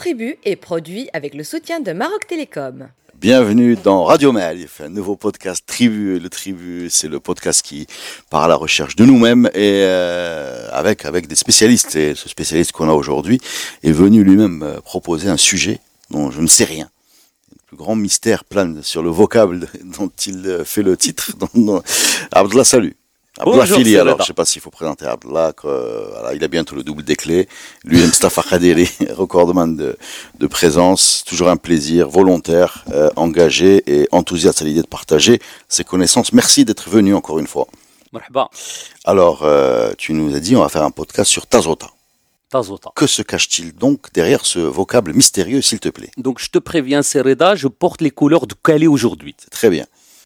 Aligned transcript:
Tribu 0.00 0.38
est 0.46 0.56
produit 0.56 1.10
avec 1.12 1.34
le 1.34 1.44
soutien 1.44 1.78
de 1.78 1.92
Maroc 1.92 2.26
Télécom. 2.26 2.88
Bienvenue 3.16 3.76
dans 3.76 4.04
Radio 4.04 4.32
Malif, 4.32 4.80
un 4.80 4.88
nouveau 4.88 5.14
podcast 5.14 5.62
Tribu. 5.66 6.18
Le 6.18 6.30
Tribu, 6.30 6.88
c'est 6.88 7.06
le 7.06 7.20
podcast 7.20 7.60
qui 7.60 7.86
part 8.30 8.44
à 8.44 8.48
la 8.48 8.56
recherche 8.56 8.96
de 8.96 9.04
nous-mêmes 9.04 9.50
et 9.52 9.82
euh, 9.84 10.70
avec 10.72 11.04
avec 11.04 11.26
des 11.26 11.34
spécialistes. 11.34 11.96
Et 11.96 12.14
ce 12.14 12.30
spécialiste 12.30 12.72
qu'on 12.72 12.88
a 12.88 12.94
aujourd'hui 12.94 13.42
est 13.82 13.92
venu 13.92 14.24
lui-même 14.24 14.62
euh, 14.62 14.80
proposer 14.80 15.28
un 15.28 15.36
sujet 15.36 15.80
dont 16.08 16.30
je 16.30 16.40
ne 16.40 16.46
sais 16.46 16.64
rien. 16.64 16.88
Le 17.52 17.58
plus 17.66 17.76
grand 17.76 17.94
mystère 17.94 18.44
plane 18.44 18.82
sur 18.82 19.02
le 19.02 19.10
vocable 19.10 19.68
dont 19.98 20.10
il 20.24 20.46
euh, 20.46 20.64
fait 20.64 20.82
le 20.82 20.96
titre. 20.96 21.32
Abdullah, 22.32 22.64
salut. 22.64 22.96
Abdullah 23.40 23.66
Fili, 23.66 23.96
alors 23.96 24.20
je 24.20 24.26
sais 24.26 24.32
pas 24.32 24.44
s'il 24.44 24.60
faut 24.60 24.70
présenter 24.70 25.06
Abdullah, 25.06 25.52
voilà, 25.62 26.34
il 26.34 26.44
a 26.44 26.48
bientôt 26.48 26.74
le 26.74 26.82
double 26.82 27.02
des 27.02 27.16
clés. 27.16 27.48
Lui 27.84 28.00
et 28.00 28.06
Mustafa 28.06 28.42
Khadiri, 28.42 28.88
recordman 29.10 29.76
de, 29.76 29.96
de 30.38 30.46
présence, 30.46 31.24
toujours 31.26 31.48
un 31.48 31.56
plaisir, 31.56 32.08
volontaire, 32.08 32.84
euh, 32.92 33.10
engagé 33.16 33.82
et 33.86 34.08
enthousiaste 34.12 34.62
à 34.62 34.64
l'idée 34.64 34.82
de 34.82 34.86
partager 34.86 35.40
ses 35.68 35.84
connaissances. 35.84 36.32
Merci 36.32 36.64
d'être 36.64 36.88
venu 36.88 37.14
encore 37.14 37.38
une 37.38 37.46
fois. 37.46 37.66
Alors, 39.04 39.42
euh, 39.44 39.92
tu 39.96 40.12
nous 40.12 40.34
as 40.34 40.40
dit, 40.40 40.56
on 40.56 40.62
va 40.62 40.68
faire 40.68 40.82
un 40.82 40.90
podcast 40.90 41.30
sur 41.30 41.46
Tazota. 41.46 41.86
Tazota. 42.50 42.90
Que 42.96 43.06
se 43.06 43.22
cache-t-il 43.22 43.72
donc 43.72 44.12
derrière 44.12 44.44
ce 44.44 44.58
vocable 44.58 45.12
mystérieux, 45.12 45.62
s'il 45.62 45.78
te 45.78 45.88
plaît? 45.88 46.10
Donc 46.16 46.40
je 46.40 46.50
te 46.50 46.58
préviens, 46.58 47.02
Sereda, 47.02 47.54
je 47.54 47.68
porte 47.68 48.00
les 48.00 48.10
couleurs 48.10 48.48
de 48.48 48.54
Calais 48.54 48.88
aujourd'hui. 48.88 49.36
Très 49.50 49.70
bien. 49.70 49.86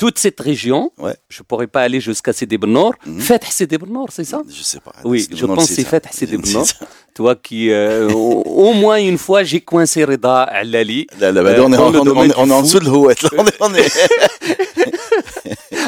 Euh, 0.00 0.04
toute 0.06 0.18
cette 0.18 0.40
région, 0.40 0.92
Ouais. 0.98 1.16
je 1.28 1.42
pourrais 1.42 1.66
pas 1.66 1.82
aller 1.82 2.00
jusqu'à 2.00 2.32
Sidi 2.32 2.56
Ben 2.56 2.70
Nour. 2.70 2.94
Mhm. 3.04 3.20
Feth 3.20 3.44
Sidi 3.44 3.76
Ben 3.78 3.90
Nour, 3.90 4.08
c'est 4.12 4.24
ça? 4.24 4.40
Je 4.48 4.62
sais 4.62 4.78
pas. 4.80 4.92
Oui, 5.04 5.26
je 5.30 5.40
Ben 5.40 5.46
Nour, 5.48 5.56
pense 5.56 5.68
que 5.68 5.74
c'est. 5.74 5.84
Feth 5.84 6.06
Sidi 6.12 6.36
ça. 6.50 6.62
Toi 7.14 7.34
qui, 7.34 7.70
euh, 7.70 8.08
au, 8.12 8.72
moins 8.74 8.98
une 8.98 9.18
fois, 9.18 9.42
j'ai 9.42 9.60
coincé 9.60 10.04
Reda 10.04 10.42
Alali. 10.44 11.06
Là, 11.18 11.32
là, 11.32 11.42
bah, 11.42 11.50
Euh, 11.50 11.62
on 11.64 11.72
est 11.72 11.76
en- 11.76 11.92
on 11.94 12.06
on 12.06 12.16
on 12.16 12.60
est 12.60 12.62
dessous 12.62 12.78
de 12.78 13.10
est- 13.10 14.08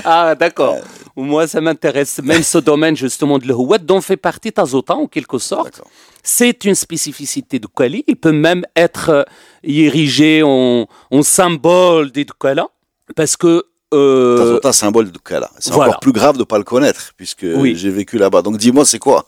Ah, 0.05 0.35
d'accord. 0.35 0.79
Moi, 1.17 1.47
ça 1.47 1.61
m'intéresse. 1.61 2.21
Même 2.23 2.43
ce 2.43 2.59
domaine, 2.59 2.97
justement, 2.97 3.39
de 3.39 3.47
l'Houat, 3.47 3.79
dont 3.79 4.01
fait 4.01 4.17
partie 4.17 4.51
Tazota, 4.53 4.95
en 4.95 5.07
quelque 5.07 5.39
sorte. 5.39 5.81
C'est 6.23 6.65
une 6.65 6.75
spécificité 6.75 7.59
du 7.59 7.69
Kali. 7.69 8.03
Il 8.09 8.17
peut 8.17 8.33
même 8.33 8.65
être 8.75 9.09
euh, 9.11 9.23
érigé 9.63 10.43
en, 10.45 10.87
en 11.11 11.23
symbole 11.23 12.11
des 12.11 12.25
Dukala. 12.25 12.67
Parce 13.15 13.37
que. 13.37 13.65
Euh, 13.93 14.37
Tazota, 14.39 14.73
symbole 14.73 15.11
de 15.11 15.19
Kala. 15.19 15.51
C'est 15.59 15.73
voilà. 15.73 15.91
encore 15.91 16.01
plus 16.01 16.13
grave 16.13 16.37
de 16.37 16.45
pas 16.45 16.59
le 16.59 16.65
connaître, 16.65 17.13
puisque 17.17 17.45
Oui. 17.57 17.75
j'ai 17.77 17.91
vécu 17.91 18.19
là-bas. 18.19 18.43
Donc 18.43 18.57
dis-moi, 18.57 18.85
c'est 18.85 18.99
quoi? 18.99 19.27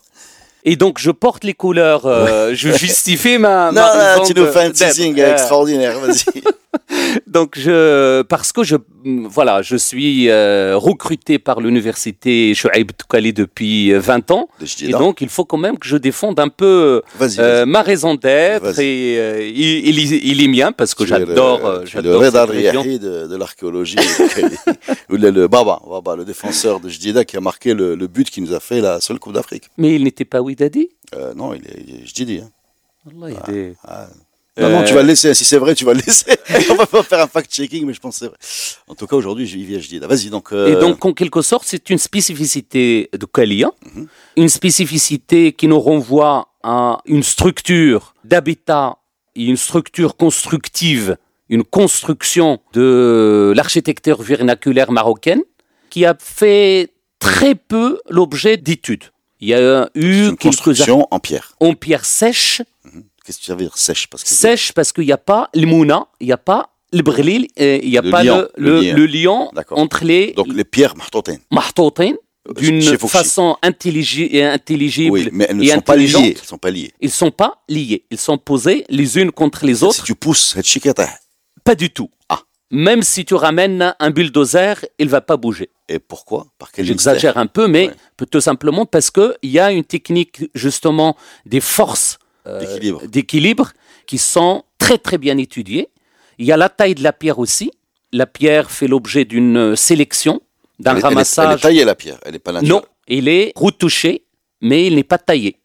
Et 0.65 0.77
donc, 0.77 0.97
je 0.97 1.11
porte 1.11 1.43
les 1.43 1.53
couleurs. 1.53 2.05
euh, 2.05 2.51
je 2.53 2.71
justifie 2.71 3.37
ma. 3.37 3.71
Non, 3.73 3.81
ma 3.81 4.17
non, 4.17 4.23
tu 4.23 4.33
nous 4.33 4.45
fais 4.47 4.61
un 4.61 4.71
teasing 4.71 5.19
Euh, 5.19 5.33
extraordinaire, 5.33 5.99
vas-y. 5.99 6.41
Donc, 7.27 7.57
je, 7.57 8.21
parce 8.23 8.51
que 8.51 8.63
je, 8.63 8.75
voilà, 9.05 9.61
je 9.61 9.75
suis 9.75 10.29
euh, 10.29 10.75
recruté 10.77 11.37
par 11.39 11.59
l'université 11.61 12.53
Chouaib 12.55 12.91
Toukali 12.97 13.33
depuis 13.33 13.91
euh, 13.93 13.99
20 13.99 14.31
ans. 14.31 14.49
De 14.59 14.65
Et 14.85 14.91
donc, 14.91 15.21
il 15.21 15.29
faut 15.29 15.45
quand 15.45 15.57
même 15.57 15.77
que 15.77 15.87
je 15.87 15.97
défende 15.97 16.39
un 16.39 16.49
peu 16.49 17.01
euh, 17.39 17.65
ma 17.65 17.81
raison 17.81 18.15
d'être. 18.15 18.79
Et 18.79 19.17
euh, 19.19 19.45
il, 19.47 19.87
il, 19.99 20.13
il 20.25 20.43
est 20.43 20.47
mien 20.47 20.71
parce 20.71 20.95
que 20.95 21.03
le- 21.03 21.09
j'adore 21.09 21.65
euh, 21.65 21.79
le 21.81 21.85
j'adore. 21.85 22.21
Riyahi 22.49 22.99
de, 22.99 23.27
de 23.27 23.35
l'archéologie. 23.37 23.97
Le, 25.09 25.29
le 25.29 25.47
Baba, 25.47 25.79
Baba, 25.87 26.15
le 26.15 26.25
défenseur 26.25 26.79
de 26.79 26.89
Jdida 26.89 27.23
qui 27.23 27.37
a 27.37 27.41
marqué 27.41 27.73
le, 27.75 27.93
le 27.95 28.07
but 28.07 28.29
qui 28.29 28.41
nous 28.41 28.53
a 28.53 28.59
fait 28.59 28.81
la 28.81 28.99
seule 28.99 29.19
Coupe 29.19 29.33
d'Afrique. 29.33 29.65
Mais 29.77 29.93
il 29.95 30.03
n'était 30.03 30.25
pas 30.25 30.41
Ouidadi? 30.41 30.89
Euh, 31.15 31.33
non, 31.35 31.53
il 31.53 31.61
est, 31.61 31.83
il 31.87 31.95
est 32.01 32.05
Jdidi. 32.07 32.39
Hein. 32.43 32.49
Allah, 33.21 33.37
il 33.47 33.55
est- 33.55 33.75
Ah. 33.87 34.07
Non, 34.55 34.69
non, 34.69 34.81
Euh, 34.81 34.83
tu 34.85 34.93
vas 34.93 35.01
le 35.01 35.07
laisser. 35.07 35.33
Si 35.33 35.45
c'est 35.45 35.57
vrai, 35.57 35.73
tu 35.73 35.83
vas 35.83 35.93
le 35.93 36.01
laisser. 36.05 36.37
On 36.69 36.75
va 36.75 36.85
pas 36.85 37.01
faire 37.03 37.19
un 37.21 37.27
fact-checking, 37.27 37.85
mais 37.85 37.93
je 37.93 37.99
pense 37.99 38.19
que 38.19 38.25
c'est 38.25 38.27
vrai. 38.27 38.37
En 38.87 38.93
tout 38.95 39.07
cas, 39.07 39.15
aujourd'hui, 39.15 39.47
Jdida. 39.47 40.05
Vas-y, 40.07 40.29
donc. 40.29 40.51
euh, 40.51 40.77
Et 40.77 40.79
donc, 40.79 41.03
en 41.05 41.13
quelque 41.13 41.41
sorte, 41.41 41.63
c'est 41.67 41.89
une 41.89 41.97
spécificité 41.97 43.09
de 43.17 43.25
Kalia, 43.25 43.71
Mhm. 43.95 44.07
une 44.37 44.49
spécificité 44.49 45.53
qui 45.53 45.67
nous 45.67 45.79
renvoie 45.79 46.49
à 46.61 46.99
une 47.05 47.23
structure 47.23 48.13
d'habitat 48.23 48.97
et 49.35 49.45
une 49.45 49.57
structure 49.57 50.15
constructive, 50.17 51.17
une 51.49 51.63
construction 51.63 52.59
de 52.73 53.53
l'architecture 53.55 54.21
vernaculaire 54.21 54.91
marocaine 54.91 55.41
qui 55.89 56.05
a 56.05 56.15
fait 56.19 56.91
très 57.19 57.55
peu 57.55 57.99
l'objet 58.09 58.57
d'études. 58.57 59.05
Il 59.39 59.47
y 59.49 59.53
a 59.55 59.89
eu 59.95 60.27
une 60.27 60.37
quelques 60.37 60.41
construction 60.41 61.07
en 61.11 61.19
pierre. 61.19 61.55
en 61.59 61.73
pierre 61.73 62.05
sèche, 62.05 62.61
Qu'est-ce 63.25 63.39
que 63.39 63.43
tu 63.45 63.51
veux 63.51 63.57
dire 63.57 63.77
sèche? 63.77 64.07
Parce 64.07 64.23
que 64.23 64.29
sèche 64.29 64.71
parce 64.73 64.91
qu'il 64.91 65.05
n'y 65.05 65.11
a 65.11 65.17
pas 65.17 65.49
le 65.53 65.65
mouna, 65.65 66.07
il 66.19 66.27
n'y 66.27 66.33
a 66.33 66.37
pas 66.37 66.69
le 66.91 67.01
brlil, 67.01 67.47
il 67.57 67.89
n'y 67.89 67.97
a 67.97 68.01
Le 68.01 68.11
pas 68.11 68.23
lion, 68.23 68.47
le, 68.57 68.81
le, 68.81 68.91
le 68.93 69.05
lion. 69.05 69.49
entre 69.71 70.03
les, 70.03 70.33
Donc 70.33 70.47
les 70.53 70.63
pierres 70.63 70.95
mahtoutines. 70.95 71.39
mahtoutines 71.51 72.17
d'une 72.57 72.81
Chez 72.81 72.97
Fouchi. 72.97 73.11
façon 73.13 73.55
intelligible 73.63 75.11
Oui, 75.13 75.29
mais 75.31 75.45
elles 75.49 75.57
ne 75.57 75.63
et 75.63 75.67
sont 75.69 75.79
pas 75.81 75.95
liées. 75.95 76.35
Elles 76.39 76.45
sont 76.45 76.57
pas 76.57 76.69
liées. 76.69 76.93
Ils 76.99 77.09
sont 77.11 77.31
pas 77.31 77.63
liés. 77.69 78.05
Ils 78.11 78.17
sont 78.17 78.37
posés 78.37 78.85
les 78.89 79.17
unes 79.17 79.31
contre 79.31 79.65
les 79.65 79.83
autres. 79.83 79.95
Si 79.95 80.03
tu 80.03 80.15
pousses 80.15 80.55
Pas 81.63 81.75
du 81.75 81.89
tout. 81.89 82.09
Ah. 82.29 82.41
Même 82.69 83.01
si 83.01 83.23
tu 83.23 83.33
ramènes 83.35 83.95
un 83.97 84.09
bulldozer, 84.09 84.85
il 84.99 85.07
va 85.09 85.21
pas 85.21 85.37
bouger. 85.37 85.69
et 85.87 85.99
pourquoi? 85.99 86.47
Par 86.59 86.71
quel 86.71 86.85
J'exagère 86.85 87.37
un 87.37 87.47
peu, 87.47 87.67
mais 87.67 87.87
Ouais. 87.87 88.25
tout 88.29 88.41
simplement 88.41 88.85
parce 88.85 89.09
que 89.09 89.35
il 89.41 89.51
y 89.51 89.59
a 89.59 89.71
une 89.71 89.83
technique 89.85 90.49
justement 90.55 91.15
des 91.45 91.61
forces 91.61 92.17
mystère 92.45 92.59
d'équilibre 92.59 93.07
d'équilibre 93.07 93.71
qui 94.05 94.17
sont 94.17 94.63
très 94.77 94.97
très 94.97 95.17
bien 95.17 95.37
étudiées. 95.37 95.89
Il 96.37 96.45
y 96.45 96.51
a 96.51 96.57
la 96.57 96.69
taille 96.69 96.95
de 96.95 97.03
la 97.03 97.13
pierre 97.13 97.39
aussi. 97.39 97.71
La 98.11 98.25
pierre 98.25 98.69
fait 98.71 98.87
l'objet 98.87 99.25
d'une 99.25 99.75
sélection, 99.75 100.41
d'un 100.79 100.91
elle, 100.91 100.97
est- 100.97 100.99
elle 100.99 101.03
est- 101.05 101.07
ramassage. 101.07 101.47
Elle 101.51 101.57
est 101.57 101.61
taillée 101.61 101.85
la 101.85 101.95
pierre. 101.95 102.19
Elle 102.25 102.35
est 102.35 102.39
pas 102.39 102.51
naturelle. 102.51 102.71
Non, 102.73 102.83
il 103.07 103.27
est 103.27 103.53
retouché, 103.55 104.25
mais 104.61 104.85
il 104.87 104.95
n'est 104.95 105.03
pas 105.03 105.17
taillé. 105.17 105.57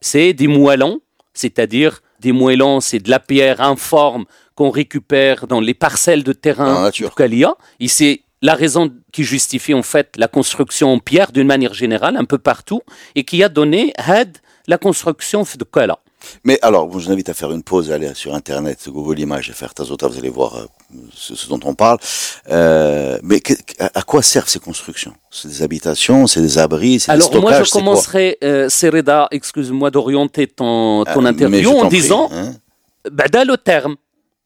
C'est 0.00 0.32
des 0.34 0.46
moellons, 0.46 1.00
c'est-à-dire 1.34 2.00
des 2.20 2.32
moellons, 2.32 2.80
c'est 2.80 2.98
de 2.98 3.10
la 3.10 3.18
pierre 3.20 3.60
informe 3.60 4.24
qu'on 4.54 4.70
récupère 4.70 5.46
dans 5.46 5.60
les 5.60 5.74
parcelles 5.74 6.22
de 6.24 6.32
terrain 6.32 6.82
nature. 6.84 7.10
du 7.10 7.14
Kalia. 7.14 7.54
Et 7.80 7.88
c'est 7.88 8.22
la 8.42 8.54
raison 8.54 8.92
qui 9.12 9.24
justifie 9.24 9.74
en 9.74 9.82
fait 9.82 10.14
la 10.16 10.28
construction 10.28 10.92
en 10.92 10.98
pierre 10.98 11.32
d'une 11.32 11.46
manière 11.46 11.74
générale, 11.74 12.16
un 12.16 12.24
peu 12.24 12.38
partout, 12.38 12.82
et 13.14 13.24
qui 13.24 13.42
a 13.42 13.48
donné 13.48 13.92
had 13.96 14.38
la 14.66 14.78
construction 14.78 15.42
de 15.42 15.64
Kala. 15.64 15.98
Mais 16.44 16.58
alors, 16.62 16.88
je 16.90 16.94
vous 16.94 17.10
invite 17.10 17.28
à 17.28 17.34
faire 17.34 17.52
une 17.52 17.62
pause, 17.62 17.90
à 17.90 17.94
aller 17.94 18.12
sur 18.14 18.34
Internet, 18.34 18.88
Google 18.88 19.20
Images, 19.20 19.50
à 19.50 19.52
faire 19.52 19.74
Tazota, 19.74 20.08
vous 20.08 20.18
allez 20.18 20.30
voir 20.30 20.56
euh, 20.56 20.96
ce, 21.12 21.48
dont 21.48 21.60
on 21.64 21.74
parle. 21.74 21.98
Euh, 22.50 23.18
mais 23.22 23.42
à, 23.78 24.02
quoi 24.02 24.22
servent 24.22 24.48
ces 24.48 24.58
constructions? 24.58 25.14
C'est 25.30 25.48
des 25.48 25.62
habitations, 25.62 26.26
c'est 26.26 26.40
des 26.40 26.58
abris, 26.58 27.00
c'est 27.00 27.12
des 27.14 27.20
stockages 27.20 27.38
Alors 27.38 27.50
moi, 27.50 27.62
je 27.62 27.70
commencerai, 27.70 28.38
euh, 28.42 28.68
Sereda, 28.68 29.28
excuse-moi 29.30 29.90
d'orienter 29.90 30.46
ton, 30.46 31.04
ah, 31.06 31.14
ton 31.14 31.24
interview 31.24 31.70
en, 31.70 31.86
disant, 31.86 32.28
hein 32.32 32.52
bada 33.10 33.44
le 33.44 33.56
terme. 33.56 33.96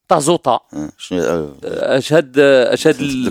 Tazota. 0.07 0.61
Hein, 0.73 0.89
euh, 1.13 1.47
euh 1.63 2.21
de, 2.21 3.25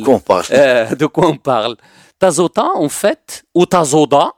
de 0.94 1.06
quoi 1.06 1.28
on 1.28 1.36
parle? 1.36 1.76
Tazota, 2.18 2.70
en 2.74 2.88
fait, 2.88 3.44
ou 3.54 3.66
Tazoda, 3.66 4.32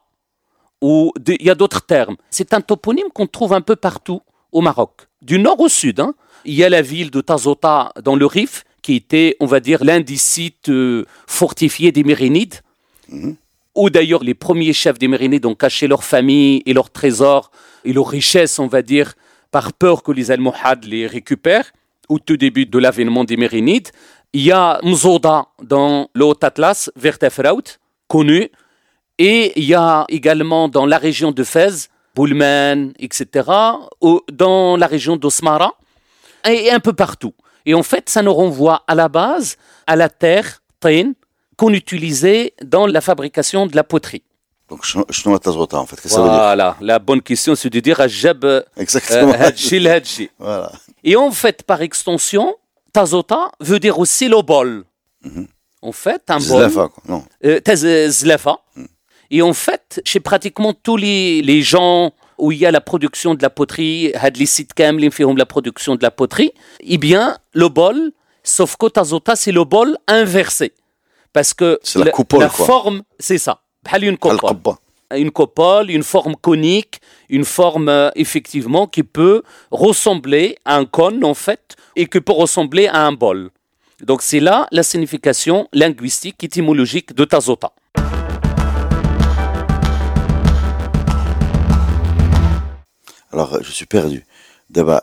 ou 0.83 1.13
de- 1.19 1.37
il 1.41 1.47
y 1.47 1.51
a 1.51 1.55
d'autres 1.55 1.81
termes. 1.87 2.17
C'est 2.31 2.53
un 2.53 2.61
toponyme 2.61 3.09
qu'on 3.15 3.27
trouve 3.27 3.55
un 3.55 3.63
peu 3.63 3.77
partout 3.77 4.21
au 4.53 4.61
Maroc, 4.61 4.93
du 5.23 5.39
nord 5.39 5.59
au 5.61 5.69
sud. 5.69 6.01
hein. 6.01 6.13
Il 6.45 6.55
y 6.55 6.65
a 6.65 6.69
la 6.69 6.83
ville 6.83 7.11
de 7.11 7.21
Tazota 7.23 7.93
dans 8.03 8.17
le 8.17 8.27
Rif, 8.27 8.65
qui 8.83 8.97
était, 8.97 9.37
on 9.41 9.47
va 9.47 9.61
dire, 9.61 9.83
l'un 9.85 10.01
des 10.01 10.17
sites 10.17 10.69
euh, 10.69 11.07
fortifiés 11.27 11.93
des 11.93 12.03
Mérinides, 12.05 12.57
Mhm. 13.09 13.37
où 13.77 13.91
d'ailleurs 13.91 14.25
les 14.25 14.35
premiers 14.35 14.73
chefs 14.73 14.99
des 14.99 15.09
Mérinides 15.09 15.47
ont 15.47 15.55
caché 15.55 15.87
leurs 15.87 16.05
familles 16.05 16.63
et 16.67 16.73
leurs 16.75 16.91
trésors 16.91 17.51
et 17.85 17.93
leurs 17.93 18.09
richesses, 18.09 18.59
on 18.59 18.67
va 18.67 18.83
dire, 18.83 19.15
par 19.53 19.73
peur 19.73 20.03
que 20.03 20.11
les 20.13 20.31
Almohades 20.31 20.85
les 20.85 21.07
récupèrent, 21.07 21.71
au 22.09 22.19
tout 22.19 22.37
début 22.37 22.67
de 22.67 22.79
l'avènement 22.79 23.25
des 23.25 23.37
Mérinides. 23.37 23.89
Il 24.33 24.43
y 24.43 24.51
a 24.53 24.81
Mzoda 24.83 25.47
dans 25.63 26.09
le 26.15 26.25
Haut 26.25 26.37
Atlas, 26.43 26.91
vers 26.97 27.19
Tafraout, 27.19 27.79
connu. 28.09 28.51
Et 29.19 29.53
il 29.57 29.65
y 29.65 29.75
a 29.75 30.05
également 30.09 30.69
dans 30.69 30.87
la 30.87 30.99
région 30.99 31.33
de 31.33 31.45
Fès, 31.45 31.89
Boulman, 32.15 32.93
etc., 32.99 33.49
dans 34.33 34.77
la 34.77 34.87
région 34.87 35.17
d'Osmara, 35.17 35.75
et 36.49 36.71
un 36.71 36.81
peu 36.81 36.93
partout. 36.93 37.35
Et 37.67 37.75
en 37.75 37.83
fait, 37.83 38.09
ça 38.09 38.23
nous 38.23 38.35
renvoie 38.35 38.83
à 38.87 38.95
la 38.95 39.09
base 39.09 39.57
à 39.87 39.97
la 39.97 40.09
terre, 40.09 40.63
tin, 40.81 41.13
qu'on 41.57 41.73
utilisait 41.73 42.55
dans 42.63 42.87
la 42.87 43.01
fabrication 43.01 43.67
de 43.67 43.77
la 43.77 43.85
poterie. 43.85 44.23
Donc, 44.69 44.87
nomme 45.27 45.39
Tazota, 45.39 45.79
en 45.79 45.87
fait. 45.87 45.97
Qu'est-ce 45.97 46.09
que 46.09 46.09
ça 46.09 46.23
veut 46.23 46.29
dire 46.29 46.39
Voilà, 46.39 46.77
la 46.81 46.99
bonne 46.99 47.21
question, 47.21 47.55
c'est 47.55 47.69
de 47.69 47.81
dire 47.81 48.01
Ajab 48.01 48.45
euh, 48.45 48.63
Exactement. 48.77 49.33
Hadji. 49.35 50.31
voilà. 50.39 50.73
Et 51.05 51.15
en 51.15 51.31
fait, 51.31 51.63
par 51.63 51.83
extension, 51.83 52.57
Tazota 52.93 53.53
veut 53.61 53.79
dire 53.79 53.99
aussi 53.99 54.29
le 54.29 54.41
bol. 54.41 54.85
Mhm. 55.23 55.47
En 55.83 55.93
fait, 55.93 56.23
un 56.29 56.39
bol. 56.39 56.43
Zlafa, 56.43 56.89
quoi. 56.89 57.03
Non. 57.07 57.25
Euh, 57.45 58.09
zlafa. 58.09 58.57
Et 59.33 59.41
en 59.41 59.55
fait, 59.55 60.03
chez 60.05 60.21
pratiquement 60.21 60.75
tous 60.75 60.99
les, 60.99 61.41
les 61.41 61.63
gens 61.63 62.13
où 62.37 62.53
il 62.53 62.59
y 62.59 62.67
a 62.67 62.71
la 62.71 62.83
production 62.83 63.35
de 63.35 63.43
la 63.43 63.49
poterie, 63.49 64.13
Hadli 64.15 64.47
Sitkam, 64.47 64.99
l'infirme 64.99 65.39
la 65.39 65.47
production 65.47 65.97
de 65.97 66.03
la 66.03 66.11
poterie, 66.11 66.53
eh 66.81 66.99
bien, 66.99 67.39
le 67.55 67.69
bol, 67.71 68.13
sauf 68.43 68.77
qu'Otazota, 68.77 69.35
c'est 69.35 69.51
le 69.53 69.65
bol 69.65 69.97
inversé. 70.07 70.75
Parce 71.33 71.55
que 71.55 71.81
la, 71.95 72.05
la, 72.05 72.11
coupole, 72.11 72.41
la 72.41 72.51
forme, 72.51 73.03
c'est 73.19 73.39
ça. 73.39 73.63
Une 74.03 74.19
coupole. 74.19 74.75
une 75.17 75.31
coupole, 75.31 75.91
une 75.91 76.03
forme 76.03 76.37
conique, 76.37 77.01
une 77.31 77.47
forme 77.47 77.89
euh, 77.89 78.11
effectivement 78.17 78.87
qui 78.87 79.03
peut 79.03 79.43
ressembler 79.71 80.59
à 80.67 80.77
un 80.77 80.85
cône 80.85 81.25
en 81.25 81.35
fait, 81.35 81.77
et 81.97 82.07
qui 82.07 82.21
peut 82.21 82.33
ressembler 82.33 82.87
à 82.87 83.07
un 83.07 83.13
bol. 83.13 83.51
Donc 84.03 84.21
c'est 84.21 84.41
là 84.41 84.69
la 84.73 84.83
signification 84.83 85.69
linguistique, 85.73 86.45
étymologique 86.45 87.15
de 87.15 87.25
Tazota. 87.25 87.73
Alors, 93.33 93.55
euh, 93.55 93.59
je 93.63 93.71
suis 93.71 93.87
perdu. 93.87 94.25
D'abord, 94.71 95.01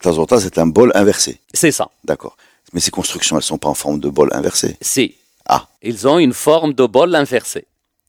Tazota, 0.00 0.40
c'est 0.40 0.58
un 0.58 0.66
bol 0.66 0.92
inversé. 0.94 1.40
C'est 1.54 1.72
ça. 1.72 1.88
D'accord. 2.04 2.36
Mais 2.72 2.80
ces 2.80 2.90
constructions, 2.90 3.36
elles 3.36 3.42
sont 3.42 3.58
pas 3.58 3.68
en 3.68 3.74
forme 3.74 3.98
de 4.00 4.08
bol 4.08 4.28
inversé. 4.32 4.76
C'est. 4.80 5.14
Ah. 5.48 5.68
Ils 5.82 6.06
ont 6.08 6.18
une 6.18 6.32
forme 6.32 6.74
de 6.74 6.84
bol 6.86 7.14
inversé, 7.14 7.66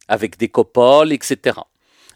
avec 0.08 0.38
des 0.38 0.48
copoles, 0.50 1.14
etc. 1.14 1.60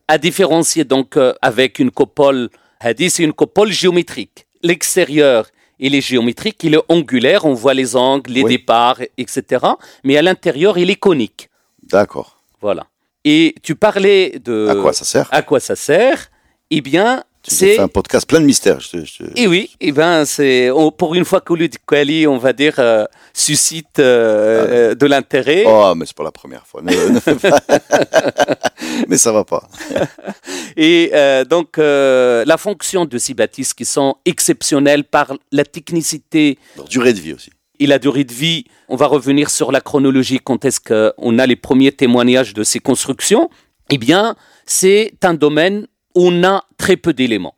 À 0.07 0.18
différencier 0.18 0.83
donc 0.83 1.15
euh, 1.15 1.33
avec 1.42 1.80
une 1.80 1.92
copole, 1.92 2.50
hadith, 2.80 3.12
c'est 3.12 3.24
une 3.24 3.33
copole 3.33 3.71
géométrique. 3.71 4.47
L'extérieur, 4.63 5.45
il 5.80 5.94
est 5.95 6.01
géométrique, 6.01 6.63
il 6.63 6.74
est 6.74 6.81
angulaire, 6.89 7.45
on 7.45 7.54
voit 7.54 7.74
les 7.75 7.95
angles, 7.95 8.31
les 8.31 8.44
Oui. 8.44 8.57
départs, 8.57 9.00
etc. 9.18 9.65
Mais 10.04 10.18
à 10.18 10.21
l'intérieur, 10.21 10.77
il 10.77 10.89
est 10.89 10.95
conique. 10.95 11.50
D'accord. 11.83 12.39
Voilà. 12.59 12.88
Et 13.24 13.54
tu 13.62 13.75
parlais 13.75 14.39
de 14.44 14.68
À 14.69 14.75
quoi 14.75 14.92
ça 14.94 15.06
sert? 15.06 15.27
À 15.31 15.44
quoi 15.44 15.59
ça 15.59 15.75
sert? 15.75 16.30
Eh 16.71 16.81
bien, 16.81 17.24
c'est 17.47 17.79
un 17.79 17.88
podcast 17.88 18.27
plein 18.27 18.39
de 18.39 18.45
mystères. 18.45 18.79
je 18.79 18.89
te- 18.89 19.05
je 19.05 19.17
te- 19.23 19.39
et 19.39 19.47
oui, 19.47 19.71
eh 19.79 19.91
ben 19.91 20.25
c'est 20.25 20.69
pour 20.97 21.15
une 21.15 21.25
fois 21.25 21.41
que 21.41 21.53
Kouali, 21.85 22.27
on 22.27 22.38
va 22.38 22.53
dire, 22.53 22.75
euh, 22.79 23.05
suscite 23.33 23.99
euh, 23.99 24.91
euh, 24.91 24.95
de 24.95 25.05
l'intérêt. 25.05 25.63
Oh, 25.65 25.93
mais 25.95 26.05
c'est 26.05 26.15
pas 26.15 26.23
la 26.23 26.31
première 26.31 26.65
fois. 26.67 26.81
Ne- 26.81 27.09
ne 27.09 27.19
fais 27.19 27.35
pas. 27.35 27.59
mais 29.07 29.17
ça 29.17 29.31
va 29.31 29.43
pas. 29.43 29.67
Et 30.77 31.11
donc, 31.49 31.77
la 31.77 32.57
fonction 32.57 33.05
de 33.05 33.17
ces 33.17 33.33
bâtisses 33.33 33.73
qui 33.73 33.85
sont 33.85 34.15
exceptionnelles 34.25 35.03
par 35.03 35.33
la 35.51 35.63
technicité 35.65 36.57
Alors, 36.75 36.87
durée 36.87 37.13
de 37.13 37.19
vie 37.19 37.33
aussi. 37.33 37.51
et 37.79 37.87
la 37.87 37.99
durée 37.99 38.23
de 38.23 38.33
vie, 38.33 38.65
on 38.87 38.95
va 38.95 39.07
revenir 39.07 39.49
sur 39.49 39.71
la 39.71 39.81
chronologie, 39.81 40.39
quand 40.44 40.63
est-ce 40.65 40.79
qu'on 40.79 41.39
a 41.39 41.45
les 41.47 41.55
premiers 41.55 41.91
témoignages 41.91 42.53
de 42.53 42.63
ces 42.63 42.79
constructions. 42.79 43.49
Eh 43.89 43.97
bien, 43.97 44.35
c'est 44.65 45.13
un 45.23 45.33
domaine 45.33 45.87
on 46.15 46.43
a 46.43 46.63
très 46.77 46.97
peu 46.97 47.13
d'éléments. 47.13 47.55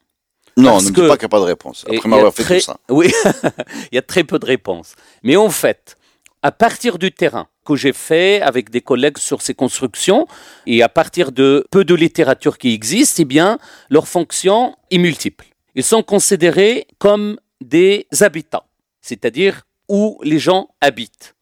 Non, 0.55 0.71
Parce 0.73 0.85
ne 0.85 0.89
que- 0.91 1.01
dis 1.01 1.07
pas 1.07 1.17
qu'il 1.17 1.23
n'y 1.23 1.25
a 1.25 1.29
pas 1.29 1.39
de 1.39 1.45
réponse. 1.45 1.85
Après 1.89 2.07
m'avoir 2.09 2.33
fait 2.33 2.43
très- 2.43 2.59
tout 2.59 2.65
ça. 2.65 2.77
Oui, 2.89 3.11
il 3.91 3.95
y 3.95 3.97
a 3.97 4.01
très 4.03 4.23
peu 4.23 4.37
de 4.39 4.45
réponses. 4.45 4.95
Mais 5.23 5.35
en 5.35 5.49
fait, 5.49 5.97
à 6.43 6.51
partir 6.51 6.99
du 6.99 7.11
terrain 7.11 7.47
que 7.65 7.75
j'ai 7.75 7.93
fait 7.93 8.41
avec 8.41 8.69
des 8.69 8.81
collègues 8.81 9.17
sur 9.17 9.41
ces 9.41 9.53
constructions 9.55 10.27
et 10.67 10.83
à 10.83 10.89
partir 10.89 11.31
de 11.31 11.65
peu 11.71 11.85
de 11.85 11.95
littérature 11.95 12.57
qui 12.57 12.73
existe, 12.73 13.19
eh 13.19 13.25
bien, 13.25 13.57
leur 13.89 14.07
fonction 14.07 14.75
est 14.91 14.97
multiple. 14.97 15.45
Ils 15.75 15.83
sont 15.83 16.03
considérés 16.03 16.85
comme 16.99 17.39
des 17.61 18.05
habitats, 18.21 18.65
c'est-à-dire 19.01 19.63
où 19.89 20.19
les 20.23 20.37
gens 20.39 20.69
habitent. 20.81 21.35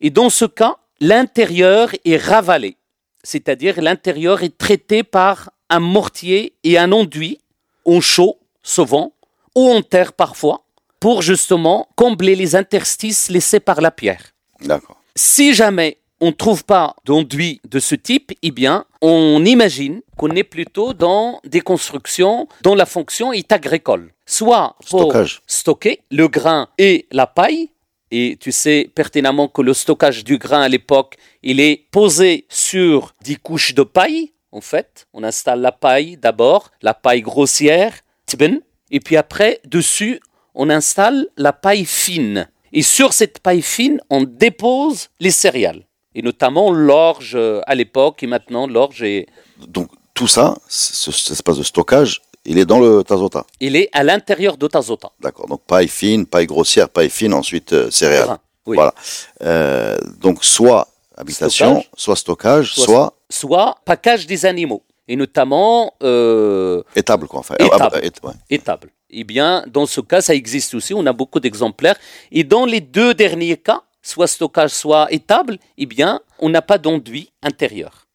Et 0.00 0.10
dans 0.10 0.30
ce 0.30 0.44
cas, 0.46 0.76
l'intérieur 1.00 1.90
est 2.04 2.16
ravalé, 2.16 2.78
c'est-à-dire 3.22 3.80
l'intérieur 3.80 4.42
est 4.42 4.56
traité 4.56 5.02
par 5.02 5.50
un 5.70 5.80
mortier 5.80 6.54
et 6.64 6.78
un 6.78 6.92
enduit 6.92 7.38
en 7.84 8.00
chaud, 8.00 8.38
souvent, 8.62 9.12
ou 9.54 9.70
en 9.70 9.82
terre 9.82 10.12
parfois, 10.12 10.64
pour 11.00 11.22
justement 11.22 11.88
combler 11.96 12.34
les 12.34 12.56
interstices 12.56 13.28
laissés 13.30 13.60
par 13.60 13.80
la 13.80 13.90
pierre. 13.90 14.32
D'accord. 14.60 15.00
Si 15.14 15.54
jamais 15.54 15.98
on 16.20 16.26
ne 16.26 16.32
trouve 16.32 16.64
pas 16.64 16.96
d'enduit 17.04 17.60
de 17.68 17.78
ce 17.78 17.94
type, 17.94 18.32
eh 18.42 18.50
bien, 18.50 18.84
on 19.02 19.44
imagine 19.44 20.00
qu'on 20.16 20.30
est 20.30 20.44
plutôt 20.44 20.94
dans 20.94 21.40
des 21.44 21.60
constructions 21.60 22.48
dont 22.62 22.74
la 22.74 22.86
fonction 22.86 23.32
est 23.32 23.52
agricole. 23.52 24.12
Soit 24.24 24.76
pour 24.88 25.02
Stockage. 25.02 25.42
stocker 25.46 26.00
le 26.10 26.28
grain 26.28 26.68
et 26.78 27.06
la 27.12 27.26
paille, 27.26 27.70
et 28.10 28.36
tu 28.40 28.52
sais 28.52 28.90
pertinemment 28.94 29.48
que 29.48 29.62
le 29.62 29.74
stockage 29.74 30.24
du 30.24 30.38
grain 30.38 30.62
à 30.62 30.68
l'époque, 30.68 31.16
il 31.42 31.60
est 31.60 31.86
posé 31.90 32.46
sur 32.48 33.14
des 33.22 33.36
couches 33.36 33.74
de 33.74 33.82
paille, 33.82 34.32
en 34.52 34.60
fait. 34.60 35.06
On 35.12 35.22
installe 35.24 35.60
la 35.60 35.72
paille 35.72 36.16
d'abord, 36.16 36.70
la 36.82 36.94
paille 36.94 37.22
grossière, 37.22 37.92
tibn, 38.26 38.60
et 38.90 39.00
puis 39.00 39.16
après, 39.16 39.60
dessus, 39.64 40.20
on 40.54 40.70
installe 40.70 41.26
la 41.36 41.52
paille 41.52 41.84
fine. 41.84 42.48
Et 42.72 42.82
sur 42.82 43.12
cette 43.12 43.38
paille 43.40 43.62
fine, 43.62 44.00
on 44.10 44.22
dépose 44.22 45.08
les 45.20 45.30
céréales. 45.30 45.82
Et 46.14 46.22
notamment 46.22 46.72
l'orge 46.72 47.32
euh, 47.34 47.60
à 47.66 47.74
l'époque, 47.74 48.22
et 48.22 48.26
maintenant 48.26 48.66
l'orge 48.66 49.02
est, 49.02 49.26
Donc, 49.66 49.90
tout 50.14 50.26
ça, 50.26 50.56
ce- 50.68 51.10
cet 51.12 51.32
espace 51.32 51.58
de 51.58 51.62
stockage, 51.62 52.22
il 52.46 52.58
est 52.58 52.64
dans 52.64 52.78
le 52.80 53.02
Tazota. 53.04 53.44
il 53.60 53.76
est 53.76 53.90
à 53.92 54.02
l'intérieur 54.02 54.56
de 54.56 54.66
Tazota. 54.66 55.10
D'accord. 55.20 55.46
Donc, 55.46 55.60
paille 55.66 55.88
fine, 55.88 56.24
paille 56.26 56.46
grossière, 56.46 56.88
paille 56.88 57.10
fine, 57.10 57.34
ensuite 57.34 57.72
euh, 57.74 57.90
céréales. 57.90 58.38
Oui. 58.66 58.76
Voilà. 58.76 58.94
Euh, 59.42 59.96
donc, 60.20 60.42
soit 60.44 60.88
habitation, 61.16 61.80
Stockage. 61.80 61.90
soit 61.96 62.16
stockage, 62.16 62.72
Soit- 62.74 62.84
soit, 62.84 63.12
Soit 63.30 63.76
package 63.84 64.26
des 64.26 64.46
animaux. 64.46 64.82
Et 65.08 65.16
notamment 65.16 65.94
euh, 66.02 66.82
étable, 66.96 67.28
quoi. 67.28 67.40
Enfin, 67.40 67.54
Étable. 67.58 67.76
ah, 67.80 67.88
bah, 67.90 68.00
ouais. 68.28 68.34
étable. 68.50 68.90
Eh 69.10 69.22
bien, 69.24 69.64
dans 69.68 69.86
ce 69.86 70.00
cas, 70.00 70.20
ça 70.20 70.34
existe 70.34 70.74
aussi. 70.74 70.94
On 70.94 71.06
a 71.06 71.12
beaucoup 71.12 71.38
d'exemplaires. 71.38 71.96
Et 72.32 72.42
dans 72.42 72.64
les 72.64 72.80
deux 72.80 73.14
derniers 73.14 73.56
cas, 73.56 73.82
soit 74.02 74.26
stockage, 74.26 74.70
soit 74.70 75.06
étable, 75.12 75.58
eh 75.78 75.86
bien, 75.86 76.20
on 76.40 76.48
n'a 76.48 76.62
pas 76.62 76.78
d'enduit 76.78 77.30
intérieur. 77.42 78.05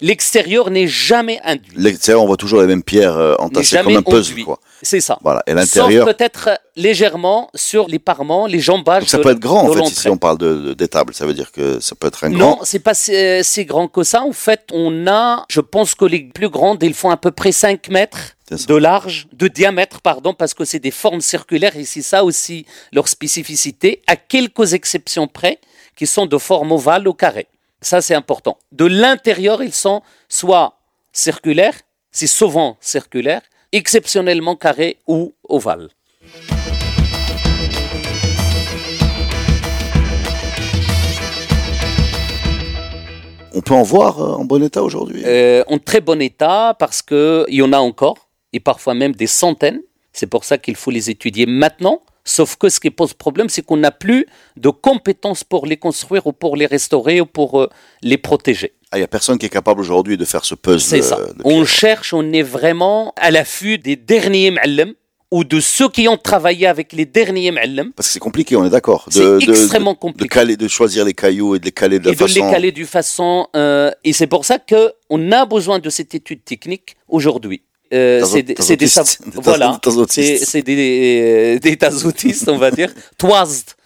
L'extérieur 0.00 0.70
n'est 0.70 0.86
jamais 0.86 1.40
induit. 1.44 1.72
L'extérieur, 1.76 2.22
on 2.22 2.26
voit 2.26 2.36
toujours 2.36 2.60
les 2.60 2.66
mêmes 2.66 2.82
pierres 2.82 3.16
euh, 3.16 3.34
entassées 3.38 3.78
comme 3.82 3.96
un 3.96 4.02
puzzle. 4.02 4.34
C'est 4.82 5.00
ça. 5.00 5.18
Voilà. 5.22 5.42
Et 5.46 5.54
l'intérieur, 5.54 6.04
peut-être 6.06 6.50
légèrement 6.76 7.50
sur 7.54 7.88
les 7.88 7.98
parements, 7.98 8.46
les 8.46 8.60
jambages. 8.60 9.02
donc 9.04 9.08
ça 9.08 9.18
de- 9.18 9.22
peut 9.22 9.30
être 9.30 9.38
grand, 9.38 9.68
en 9.68 9.72
fait, 9.72 9.86
si 9.86 10.08
on 10.08 10.18
parle 10.18 10.36
de- 10.38 10.74
d'étable. 10.74 11.14
Ça 11.14 11.24
veut 11.24 11.32
dire 11.32 11.50
que 11.52 11.80
ça 11.80 11.94
peut 11.94 12.08
être 12.08 12.24
un 12.24 12.28
Non, 12.28 12.38
grand. 12.56 12.64
c'est 12.64 12.80
pas 12.80 12.92
si, 12.94 13.14
euh, 13.14 13.42
si 13.42 13.64
grand 13.64 13.88
que 13.88 14.02
ça. 14.02 14.22
En 14.22 14.32
fait, 14.32 14.68
on 14.72 15.06
a, 15.06 15.44
je 15.48 15.60
pense 15.60 15.94
que 15.94 16.04
les 16.04 16.20
plus 16.24 16.50
grandes, 16.50 16.82
ils 16.82 16.92
font 16.94 17.10
à 17.10 17.16
peu 17.16 17.30
près 17.30 17.52
5 17.52 17.88
mètres 17.88 18.18
de 18.50 18.74
large, 18.74 19.26
de 19.32 19.48
diamètre, 19.48 20.00
pardon, 20.02 20.34
parce 20.34 20.52
que 20.52 20.64
c'est 20.66 20.78
des 20.80 20.90
formes 20.90 21.22
circulaires 21.22 21.76
et 21.76 21.84
c'est 21.84 22.02
ça 22.02 22.24
aussi 22.24 22.66
leur 22.92 23.08
spécificité, 23.08 24.02
à 24.06 24.16
quelques 24.16 24.74
exceptions 24.74 25.26
près, 25.26 25.58
qui 25.96 26.06
sont 26.06 26.26
de 26.26 26.36
forme 26.38 26.72
ovale 26.72 27.08
ou 27.08 27.14
carré. 27.14 27.46
Ça, 27.84 28.00
c'est 28.00 28.14
important. 28.14 28.56
De 28.72 28.86
l'intérieur, 28.86 29.62
ils 29.62 29.74
sont 29.74 30.00
soit 30.30 30.78
circulaires, 31.12 31.78
c'est 32.10 32.26
souvent 32.26 32.78
circulaire, 32.80 33.42
exceptionnellement 33.72 34.56
carré 34.56 34.96
ou 35.06 35.34
ovale. 35.50 35.90
On 43.52 43.60
peut 43.60 43.74
en 43.74 43.82
voir 43.82 44.18
euh, 44.18 44.32
en 44.32 44.46
bon 44.46 44.62
état 44.62 44.82
aujourd'hui? 44.82 45.22
Euh, 45.26 45.62
en 45.68 45.76
très 45.76 46.00
bon 46.00 46.22
état 46.22 46.74
parce 46.78 47.02
qu'il 47.02 47.44
y 47.50 47.60
en 47.60 47.74
a 47.74 47.78
encore, 47.78 48.30
et 48.54 48.60
parfois 48.60 48.94
même 48.94 49.14
des 49.14 49.26
centaines. 49.26 49.82
C'est 50.14 50.26
pour 50.26 50.44
ça 50.44 50.56
qu'il 50.56 50.76
faut 50.76 50.90
les 50.90 51.10
étudier 51.10 51.44
maintenant. 51.44 52.00
Sauf 52.26 52.56
que 52.56 52.68
ce 52.70 52.80
qui 52.80 52.90
pose 52.90 53.12
problème, 53.12 53.48
c'est 53.50 53.62
qu'on 53.62 53.76
n'a 53.76 53.90
plus 53.90 54.26
de 54.56 54.70
compétences 54.70 55.44
pour 55.44 55.66
les 55.66 55.76
construire 55.76 56.26
ou 56.26 56.32
pour 56.32 56.56
les 56.56 56.66
restaurer 56.66 57.20
ou 57.20 57.26
pour 57.26 57.60
euh, 57.60 57.68
les 58.02 58.16
protéger. 58.16 58.72
Ah, 58.90 58.96
il 58.96 59.00
n'y 59.00 59.04
a 59.04 59.08
personne 59.08 59.36
qui 59.38 59.46
est 59.46 59.50
capable 59.50 59.80
aujourd'hui 59.80 60.16
de 60.16 60.24
faire 60.24 60.44
ce 60.44 60.54
puzzle. 60.54 60.80
C'est 60.80 61.02
ça. 61.02 61.18
euh, 61.18 61.26
de 61.34 61.42
On 61.44 61.64
cherche, 61.66 62.14
on 62.14 62.32
est 62.32 62.42
vraiment 62.42 63.12
à 63.16 63.30
l'affût 63.30 63.76
des 63.78 63.96
derniers 63.96 64.50
m'allam 64.52 64.94
ou 65.30 65.42
de 65.44 65.58
ceux 65.60 65.88
qui 65.88 66.06
ont 66.08 66.16
travaillé 66.16 66.66
avec 66.66 66.92
les 66.92 67.04
derniers 67.04 67.50
m'allam. 67.50 67.92
Parce 67.92 68.08
que 68.08 68.12
c'est 68.14 68.20
compliqué, 68.20 68.56
on 68.56 68.64
est 68.64 68.70
d'accord. 68.70 69.04
C'est 69.10 69.20
De- 69.20 69.38
de- 69.44 69.50
extrêmement 69.50 69.92
de, 69.94 69.98
compliqué. 69.98 70.28
caler, 70.28 70.56
de 70.56 70.68
choisir 70.68 71.04
les 71.04 71.12
cailloux 71.12 71.56
et 71.56 71.58
de 71.58 71.64
les 71.66 71.72
caler 71.72 71.98
de 71.98 72.06
la 72.06 72.12
et 72.12 72.14
de 72.14 72.20
façon. 72.20 72.46
les 72.46 72.50
caler 72.52 72.72
d'une 72.72 72.86
façon. 72.86 73.48
euh, 73.54 73.90
et 74.04 74.12
c'est 74.14 74.28
pour 74.28 74.44
ça 74.46 74.58
qu'on 74.58 75.32
a 75.32 75.44
besoin 75.44 75.78
de 75.78 75.90
cette 75.90 76.14
étude 76.14 76.42
technique 76.44 76.96
aujourd'hui. 77.08 77.62
Euh, 77.94 78.24
c'est 78.24 78.42
des- 78.42 78.54
des, 78.76 78.86
voilà, 79.42 79.78
c'est 80.08 80.62
des, 80.62 81.54
euh, 81.56 81.58
des 81.60 81.76
tazotistes, 81.76 82.48
on 82.48 82.58
va 82.58 82.70
dire. 82.70 82.90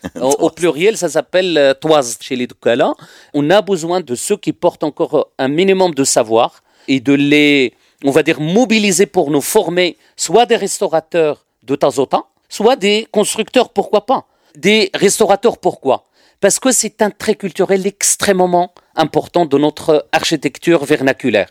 Au, 0.20 0.50
pluriel, 0.50 0.96
ça 0.96 1.08
s'appelle 1.08 1.56
euh, 1.58 1.74
toised 1.74 2.22
chez 2.22 2.36
les 2.36 2.46
Doukala. 2.46 2.94
On 3.34 3.50
a 3.50 3.60
besoin 3.62 4.00
de 4.00 4.14
ceux 4.14 4.36
qui 4.36 4.52
portent 4.52 4.84
encore 4.84 5.28
un 5.38 5.48
minimum 5.48 5.92
de 5.94 6.04
savoir 6.04 6.62
et 6.86 7.00
de 7.00 7.12
les, 7.12 7.74
on 8.04 8.10
va 8.10 8.22
dire, 8.22 8.40
mobiliser 8.40 9.06
pour 9.06 9.30
nous 9.30 9.40
former 9.40 9.96
soit 10.16 10.46
des 10.46 10.56
restaurateurs 10.56 11.44
de 11.64 11.74
Tazota, 11.76 12.20
soit 12.48 12.76
des 12.76 13.06
constructeurs, 13.18 13.68
pourquoi 13.70 14.06
pas. 14.06 14.24
des 14.56 14.90
restaurateurs. 14.94 15.58
Pourquoi 15.58 16.04
Parce 16.40 16.58
que 16.58 16.70
c'est 16.72 17.02
un 17.02 17.10
trait 17.10 17.34
culturel 17.44 17.86
extrêmement 17.86 18.72
important 18.96 19.44
de 19.46 19.58
notre 19.58 20.06
architecture 20.12 20.84
vernaculaire 20.84 21.50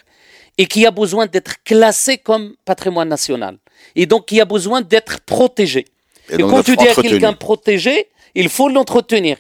et 0.58 0.66
qui 0.66 0.86
a 0.86 0.92
besoin 0.92 1.28
d'être 1.28 1.64
classé 1.64 2.18
comme 2.18 2.56
patrimoine 2.66 3.10
national. 3.10 3.58
Et 3.96 4.06
donc, 4.06 4.32
il 4.32 4.42
a 4.42 4.46
besoin 4.46 4.82
d'être 4.82 5.22
protégé. 5.22 5.86
Et 6.30 6.38
quand 6.40 6.64
tu 6.64 6.76
dis 6.76 6.88
à 6.88 6.96
quelqu'un 6.96 7.34
protégé, 7.34 8.08
il 8.36 8.50
faut 8.50 8.70
l'entretenir. 8.70 9.38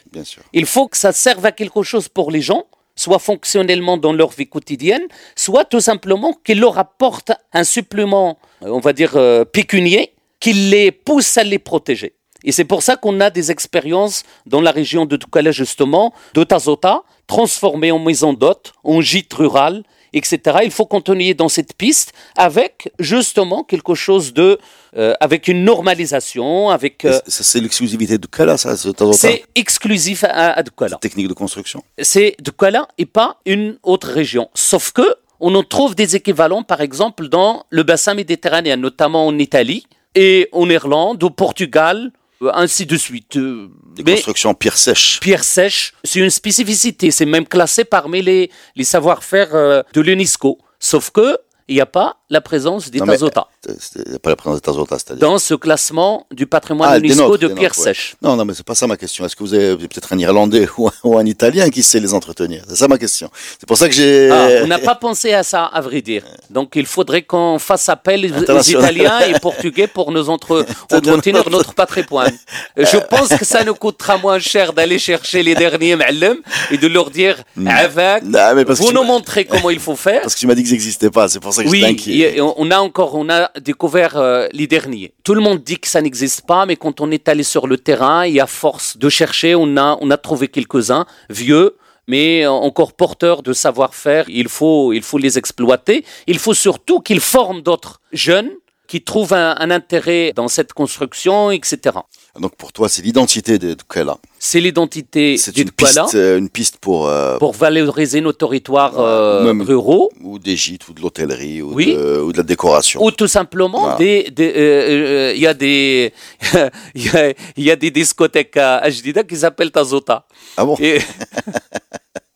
Il 0.53 0.65
faut 0.65 0.87
que 0.87 0.97
ça 0.97 1.11
serve 1.11 1.45
à 1.45 1.51
quelque 1.51 1.83
chose 1.83 2.07
pour 2.07 2.31
les 2.31 2.41
gens, 2.41 2.65
soit 2.95 3.19
fonctionnellement 3.19 3.97
dans 3.97 4.13
leur 4.13 4.29
vie 4.29 4.47
quotidienne, 4.47 5.03
soit 5.35 5.65
tout 5.65 5.79
simplement 5.79 6.33
qu'il 6.43 6.59
leur 6.59 6.77
apporte 6.77 7.31
un 7.53 7.63
supplément, 7.63 8.39
euh, 8.63 8.69
on 8.69 8.79
va 8.79 8.93
dire, 8.93 9.15
euh, 9.15 9.45
pécunier, 9.45 10.13
qui 10.39 10.53
les 10.53 10.91
pousse 10.91 11.37
à 11.37 11.43
les 11.43 11.59
protéger. 11.59 12.13
Et 12.43 12.51
c'est 12.51 12.65
pour 12.65 12.81
ça 12.81 12.95
qu'on 12.95 13.19
a 13.19 13.29
des 13.29 13.51
expériences 13.51 14.23
dans 14.45 14.61
la 14.61 14.71
région 14.71 15.05
de 15.05 15.17
Tukala, 15.17 15.51
justement, 15.51 16.13
de 16.33 16.43
Tazota, 16.43 17.03
transformées 17.27 17.91
en 17.91 17.99
maison 17.99 18.33
d'hôtes, 18.33 18.73
en 18.83 19.01
gîte 19.01 19.33
rural, 19.33 19.83
etc. 20.13 20.59
Il 20.63 20.71
faut 20.71 20.85
continuer 20.85 21.33
dans 21.33 21.49
cette 21.49 21.73
piste 21.75 22.13
avec 22.35 22.91
justement 22.99 23.63
quelque 23.63 23.95
chose 23.95 24.33
de, 24.33 24.57
euh, 24.95 25.13
avec 25.19 25.47
une 25.47 25.63
normalisation, 25.63 26.69
avec. 26.69 27.05
Euh, 27.05 27.19
c'est 27.27 27.59
l'exclusivité 27.59 28.17
de 28.17 28.27
Kala, 28.27 28.57
ça, 28.57 28.75
de 28.75 28.91
temps 28.91 29.05
en 29.07 29.11
temps. 29.11 29.17
c'est 29.17 29.43
exclusif 29.55 30.23
à, 30.23 30.51
à 30.53 30.63
Tukala 30.63 30.97
Technique 30.97 31.27
de 31.27 31.33
construction. 31.33 31.83
c'est 32.01 32.35
de 32.41 32.51
Kuala 32.51 32.87
et 32.97 33.05
pas 33.05 33.39
une 33.45 33.77
autre 33.83 34.09
région. 34.09 34.49
Sauf 34.53 34.91
que 34.91 35.15
on 35.39 35.53
en 35.53 35.63
trouve 35.63 35.93
des 35.93 36.15
équivalents, 36.15 36.63
par 36.63 36.81
exemple, 36.81 37.29
dans 37.29 37.65
le 37.69 37.83
bassin 37.83 38.15
méditerranéen, 38.15 38.77
notamment 38.77 39.27
en 39.27 39.37
Italie 39.37 39.85
et 40.15 40.49
en 40.51 40.67
Irlande, 40.69 41.23
au 41.23 41.29
Portugal, 41.29 42.11
ainsi 42.53 42.85
de 42.85 42.97
suite. 42.97 43.37
Euh, 43.37 43.69
Des 43.95 44.03
Mais 44.03 44.13
constructions 44.15 44.53
pierre 44.53 44.77
sèche. 44.77 45.19
pierre 45.19 45.43
sèche, 45.43 45.93
c'est 46.03 46.19
une 46.19 46.29
spécificité. 46.29 47.11
C'est 47.11 47.25
même 47.25 47.47
classé 47.47 47.83
parmi 47.85 48.21
les, 48.21 48.51
les 48.75 48.83
savoir-faire 48.83 49.55
euh, 49.55 49.81
de 49.93 50.01
l'UNESCO. 50.01 50.59
Sauf 50.79 51.09
que 51.11 51.37
il 51.67 51.75
n'y 51.75 51.81
a 51.81 51.85
pas 51.85 52.16
la 52.29 52.41
présence 52.41 52.89
des 52.91 52.99
Tazota 52.99 53.47
a 53.67 54.19
pas 54.19 54.29
la 54.31 54.35
présence 54.35 54.55
des 54.57 54.61
Tazota, 54.65 54.97
c'est-à-dire. 54.99 55.21
dans 55.27 55.37
ce 55.39 55.53
classement 55.53 56.25
du 56.31 56.45
patrimoine 56.45 56.89
Ah, 56.91 56.97
UNESCO 56.99 57.21
nôtres, 57.29 57.37
de 57.39 57.47
pierre 57.47 57.71
ouais. 57.77 57.83
sèche. 57.83 58.15
Non, 58.21 58.35
non, 58.35 58.43
mais 58.45 58.53
c'est 58.53 58.65
pas 58.65 58.75
ça 58.75 58.85
ma 58.87 58.97
question. 58.97 59.25
Est-ce 59.25 59.35
que 59.35 59.43
vous 59.43 59.53
avez 59.53 59.75
peut-être 59.77 60.11
un 60.13 60.17
Irlandais 60.19 60.67
ou 60.77 60.87
un, 60.87 60.91
ou 61.03 61.17
un 61.17 61.25
Italien 61.25 61.69
qui 61.69 61.83
sait 61.83 61.99
les 62.01 62.13
entretenir? 62.13 62.63
C'est 62.67 62.75
ça 62.75 62.87
ma 62.87 62.97
question. 62.97 63.29
C'est 63.59 63.65
pour 63.67 63.77
ça 63.77 63.87
que 63.87 63.95
j'ai. 63.95 64.29
Ah, 64.31 64.63
on 64.63 64.67
n'a 64.73 64.79
pas 64.79 64.95
pensé 64.95 65.33
à 65.33 65.43
ça, 65.43 65.65
à 65.65 65.79
vrai 65.81 66.01
dire. 66.01 66.23
Donc, 66.49 66.73
il 66.75 66.85
faudrait 66.85 67.21
qu'on 67.21 67.59
fasse 67.59 67.87
appel 67.89 68.25
aux. 68.25 68.61
Italiens 68.61 69.19
et 69.21 69.39
Portugais 69.41 69.87
pour 69.87 70.11
nous 70.11 70.29
entre- 70.29 70.65
entretenir 70.91 71.49
notre 71.49 71.73
patrimoine. 71.73 72.33
Je 72.75 72.97
pense 72.97 73.29
que 73.29 73.45
ça 73.45 73.63
nous 73.63 73.75
coûtera 73.75 74.17
moins 74.17 74.39
cher 74.39 74.73
d'aller 74.73 74.99
chercher 74.99 75.43
les 75.43 75.55
derniers 75.55 75.95
ma'allem 75.95 76.37
et 76.71 76.77
de 76.77 76.87
leur 76.87 77.09
dire 77.09 77.37
avec, 77.65 78.67
parce 78.67 78.79
que 78.79 78.85
vous 78.85 78.91
nous 78.91 79.03
montrez 79.03 79.45
comment 79.45 79.69
il 79.69 79.79
faut 79.79 79.95
faire. 79.95 80.21
Parce 80.21 80.35
que 80.35 80.39
tu 80.39 80.47
m'as 80.47 80.55
dit 80.55 80.63
que 80.63 80.69
ça 80.69 80.73
n'existait 80.75 81.09
pas, 81.09 81.27
c'est 81.27 81.39
pour 81.39 81.53
ça 81.53 81.63
que 81.63 81.69
Oui, 81.69 81.79
j'étais 81.79 81.91
inquiet. 81.91 82.16
On 82.39 82.71
a 82.71 82.79
encore, 82.79 83.15
on 83.15 83.29
a 83.29 83.51
découvert 83.59 84.17
euh, 84.17 84.47
les 84.51 84.67
derniers. 84.67 85.13
Tout 85.23 85.33
le 85.33 85.41
monde 85.41 85.63
dit 85.63 85.79
que 85.79 85.87
ça 85.87 86.01
n'existe 86.01 86.45
pas, 86.45 86.65
mais 86.65 86.75
quand 86.75 87.01
on 87.01 87.11
est 87.11 87.27
allé 87.27 87.43
sur 87.43 87.67
le 87.67 87.77
terrain 87.77 88.23
et 88.23 88.39
à 88.39 88.47
force 88.47 88.97
de 88.97 89.09
chercher, 89.09 89.55
on 89.55 89.77
a, 89.77 89.97
on 90.01 90.09
a 90.11 90.17
trouvé 90.17 90.47
quelques-uns 90.47 91.05
vieux, 91.29 91.77
mais 92.07 92.47
encore 92.47 92.93
porteurs 92.93 93.43
de 93.43 93.53
savoir-faire. 93.53 94.25
Il 94.29 94.47
faut, 94.47 94.93
il 94.93 95.03
faut 95.03 95.17
les 95.17 95.37
exploiter. 95.37 96.05
Il 96.25 96.39
faut 96.39 96.53
surtout 96.53 97.01
qu'ils 97.01 97.19
forment 97.19 97.61
d'autres 97.61 98.01
jeunes 98.13 98.51
qui 98.87 99.03
trouvent 99.03 99.33
un 99.33 99.69
intérêt 99.69 100.31
dans 100.33 100.47
cette 100.47 100.71
construction, 100.71 101.51
etc. 101.51 101.97
Donc 102.39 102.55
pour 102.55 102.71
toi, 102.71 102.87
c'est 102.89 103.01
l'identité 103.01 103.57
de 103.57 103.75
Kala. 103.89 104.17
C'est 104.39 104.59
l'identité 104.59 105.37
C'est 105.37 105.57
une 105.57 105.69
Douala 105.77 106.03
piste, 106.03 106.15
euh, 106.15 106.37
une 106.37 106.49
piste 106.49 106.77
pour, 106.77 107.07
euh, 107.07 107.37
pour 107.39 107.53
valoriser 107.53 108.21
nos 108.21 108.33
territoires 108.33 108.99
euh, 108.99 109.43
Même- 109.43 109.61
ruraux. 109.61 110.11
ou 110.23 110.37
des 110.39 110.55
gîtes 110.55 110.87
ou 110.87 110.93
de 110.93 111.01
l'hôtellerie 111.01 111.61
ou, 111.61 111.73
Oui. 111.73 111.95
de, 111.95 112.19
ou 112.21 112.31
de 112.31 112.37
la 112.37 112.43
décoration. 112.43 113.03
Ou 113.03 113.11
tout 113.11 113.27
simplement, 113.27 113.81
Voilà. 113.81 113.97
des, 113.97 114.29
des, 114.31 114.53
euh, 114.55 115.33
il 115.35 115.41
y 115.41 115.47
a 115.47 115.53
des, 115.53 116.13
il 116.95 117.05
y 117.05 117.09
a, 117.09 117.33
il 117.57 117.63
y 117.63 117.71
a 117.71 117.75
des 117.75 117.89
discothèques 117.91 118.57
à 118.57 118.77
Ajdida 118.77 119.23
qui 119.23 119.35
s'appellent 119.37 119.71
Tazota. 119.71 120.25
Ah 120.57 120.65
bon? 120.65 120.75
Et 120.79 120.99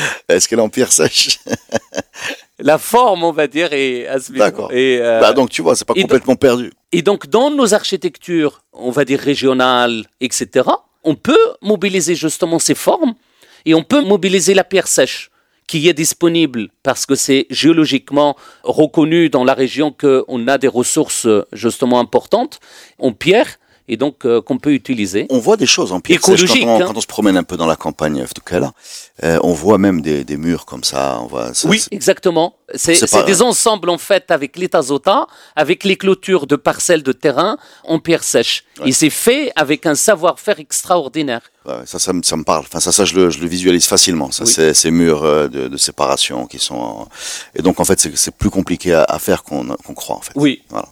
Est-ce 0.28 0.48
qu'elle 0.48 0.58
est 0.58 0.62
en 0.62 0.68
pierre 0.68 0.92
sèche 0.92 1.38
la 2.58 2.78
forme, 2.78 3.24
on 3.24 3.32
va 3.32 3.46
dire, 3.46 3.72
est 3.72 4.06
D'accord. 4.30 4.72
Et, 4.72 4.98
euh, 5.00 5.20
Bah 5.20 5.32
donc 5.32 5.50
tu 5.50 5.62
vois, 5.62 5.74
c'est 5.74 5.86
pas 5.86 5.94
complètement 5.94 6.36
perdu. 6.36 6.72
et 6.92 7.02
donc, 7.02 7.26
dans 7.28 7.50
nos 7.50 7.74
architectures, 7.74 8.62
on 8.72 8.90
va 8.90 9.04
dire 9.04 9.18
régionales, 9.18 10.04
etc., 10.20 10.68
on 11.04 11.14
peut 11.14 11.38
mobiliser 11.62 12.14
justement 12.14 12.58
ces 12.58 12.74
formes 12.74 13.14
et 13.64 13.74
on 13.74 13.82
peut 13.82 14.02
mobiliser 14.02 14.54
la 14.54 14.64
pierre 14.64 14.88
sèche 14.88 15.30
qui 15.66 15.88
est 15.88 15.94
disponible 15.94 16.68
parce 16.82 17.06
que 17.06 17.14
c'est 17.14 17.46
géologiquement 17.48 18.36
reconnu 18.64 19.30
dans 19.30 19.44
la 19.44 19.54
région 19.54 19.92
qu'on 19.92 20.48
a 20.48 20.58
des 20.58 20.68
ressources 20.68 21.28
justement 21.52 22.00
importantes 22.00 22.58
en 22.98 23.12
pierre 23.12 23.59
et 23.90 23.96
donc 23.98 24.24
euh, 24.24 24.40
qu'on 24.40 24.56
peut 24.58 24.72
utiliser. 24.72 25.26
On 25.30 25.38
voit 25.38 25.56
des 25.58 25.66
choses 25.66 25.92
en 25.92 26.00
pierre 26.00 26.20
sèche 26.24 26.40
Écologique, 26.42 26.64
quand 26.64 26.76
on, 26.76 26.80
hein. 26.80 26.84
quand 26.86 26.96
on 26.96 27.00
se 27.00 27.06
promène 27.06 27.36
un 27.36 27.42
peu 27.42 27.56
dans 27.58 27.66
la 27.66 27.76
campagne 27.76 28.20
de 28.22 28.40
Kala. 28.40 28.72
Euh, 29.24 29.38
on 29.42 29.52
voit 29.52 29.76
même 29.78 30.00
des, 30.00 30.24
des 30.24 30.36
murs 30.38 30.64
comme 30.64 30.84
ça. 30.84 31.18
On 31.22 31.26
voit, 31.26 31.52
ça, 31.52 31.68
Oui, 31.68 31.84
exactement. 31.90 32.54
C'est 32.76 33.10
pas- 33.10 33.24
des 33.24 33.42
ensembles 33.42 33.90
en 33.90 33.98
fait 33.98 34.30
avec 34.30 34.56
les 34.56 34.68
tazota, 34.68 35.26
avec 35.56 35.82
les 35.84 35.96
clôtures 35.96 36.46
de 36.46 36.54
parcelles 36.56 37.02
de 37.02 37.12
terrain 37.12 37.58
en 37.84 37.98
pierre 37.98 38.22
sèche. 38.22 38.64
Et 38.86 38.92
c'est 38.92 39.10
fait 39.10 39.52
avec 39.56 39.84
un 39.86 39.96
savoir-faire 39.96 40.60
extraordinaire. 40.60 41.42
ouais, 41.66 41.74
ça, 41.84 41.98
ça, 41.98 42.12
me, 42.12 42.22
ça 42.22 42.36
me 42.36 42.44
parle. 42.44 42.64
Enfin, 42.68 42.78
ça, 42.80 42.92
ça 42.92 43.04
je, 43.04 43.14
le, 43.16 43.30
je 43.30 43.40
le 43.40 43.48
visualise 43.48 43.86
facilement. 43.86 44.30
Ça, 44.30 44.44
Oui. 44.44 44.74
ces 44.74 44.90
murs 44.92 45.24
euh, 45.24 45.48
de, 45.48 45.66
de 45.68 45.76
séparation 45.76 46.46
qui 46.46 46.58
sont. 46.60 46.76
en- 46.76 47.08
Et 47.56 47.62
donc 47.62 47.80
en 47.80 47.84
fait, 47.84 47.98
c'est 48.14 48.34
plus 48.36 48.50
compliqué 48.50 48.94
à, 48.94 49.02
à 49.02 49.18
faire 49.18 49.42
qu'on 49.42 49.66
qu'on 49.84 49.94
croit 49.94 50.16
en 50.16 50.20
fait. 50.20 50.32
Oui. 50.36 50.62
Voilà. 50.70 50.88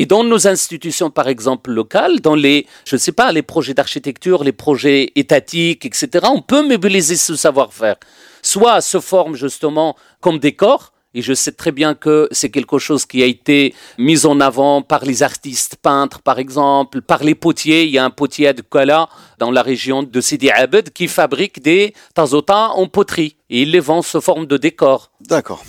Et 0.00 0.06
dans 0.06 0.22
nos 0.22 0.46
institutions, 0.46 1.10
par 1.10 1.26
exemple, 1.26 1.72
locales, 1.72 2.20
dans 2.20 2.36
les, 2.36 2.68
je 2.84 2.94
ne 2.94 3.00
sais 3.00 3.10
pas, 3.10 3.32
les 3.32 3.42
projets 3.42 3.74
d'architecture, 3.74 4.44
les 4.44 4.52
projets 4.52 5.10
étatiques, 5.16 5.84
etc., 5.84 6.24
on 6.30 6.40
peut 6.40 6.62
mobiliser 6.62 7.16
ce 7.16 7.34
savoir-faire. 7.34 7.96
Soit 8.40 8.80
se 8.80 9.00
forme 9.00 9.34
justement 9.34 9.96
comme 10.20 10.38
décor, 10.38 10.92
et 11.14 11.20
je 11.20 11.32
sais 11.32 11.50
très 11.50 11.72
bien 11.72 11.96
que 11.96 12.28
c'est 12.30 12.48
quelque 12.48 12.78
chose 12.78 13.06
qui 13.06 13.24
a 13.24 13.26
été 13.26 13.74
mis 13.98 14.24
en 14.24 14.38
avant 14.38 14.82
par 14.82 15.04
les 15.04 15.24
artistes 15.24 15.74
peintres, 15.82 16.22
par 16.22 16.38
exemple, 16.38 17.02
par 17.02 17.24
les 17.24 17.34
potiers. 17.34 17.82
Il 17.82 17.90
y 17.90 17.98
a 17.98 18.04
un 18.04 18.10
potier 18.10 18.46
à 18.46 18.52
Dukala, 18.52 19.08
dans 19.38 19.50
la 19.50 19.62
région 19.62 20.04
de 20.04 20.20
Sidi 20.20 20.48
Abed, 20.48 20.90
qui 20.92 21.08
fabrique 21.08 21.60
des 21.60 21.92
tazotas 22.14 22.68
en 22.68 22.86
poterie. 22.86 23.34
Et 23.50 23.62
il 23.62 23.72
les 23.72 23.80
vend 23.80 24.02
sous 24.02 24.20
forme 24.20 24.46
de 24.46 24.58
décor. 24.58 25.10
D'accord. 25.22 25.64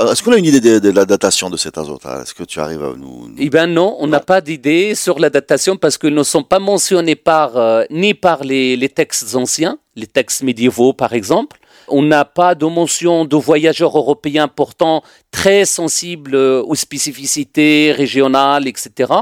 Euh, 0.00 0.10
Est-ce 0.10 0.22
qu'on 0.24 0.32
a 0.32 0.36
une 0.38 0.44
idée 0.44 0.60
de, 0.60 0.80
de 0.80 0.90
la 0.90 1.04
datation 1.04 1.50
de 1.50 1.56
cet 1.56 1.78
azote 1.78 2.04
Est-ce 2.04 2.34
que 2.34 2.42
tu 2.42 2.58
arrives 2.58 2.82
à 2.82 2.94
nous. 2.96 3.28
nous- 3.28 3.34
Eh 3.38 3.48
bien 3.48 3.66
non, 3.68 3.96
on 4.00 4.08
n'a 4.08 4.18
pas 4.20 4.40
d'idée 4.40 4.94
sur 4.96 5.20
la 5.20 5.30
datation 5.30 5.76
parce 5.76 5.98
qu'ils 5.98 6.14
ne 6.14 6.24
sont 6.24 6.42
pas 6.42 6.58
mentionnés 6.58 7.14
par, 7.14 7.56
euh, 7.56 7.84
ni 7.90 8.12
par 8.12 8.42
les, 8.42 8.76
les 8.76 8.88
textes 8.88 9.36
anciens, 9.36 9.78
les 9.94 10.08
textes 10.08 10.42
médiévaux 10.42 10.92
par 10.94 11.12
exemple. 11.12 11.60
On 11.86 12.02
n'a 12.02 12.24
pas 12.24 12.54
de 12.56 12.64
mention 12.66 13.24
de 13.24 13.36
voyageurs 13.36 13.96
européens 13.96 14.48
pourtant 14.48 15.02
très 15.30 15.64
sensibles 15.64 16.34
euh, 16.34 16.62
aux 16.64 16.74
spécificités 16.74 17.92
régionales, 17.96 18.66
etc. 18.66 19.12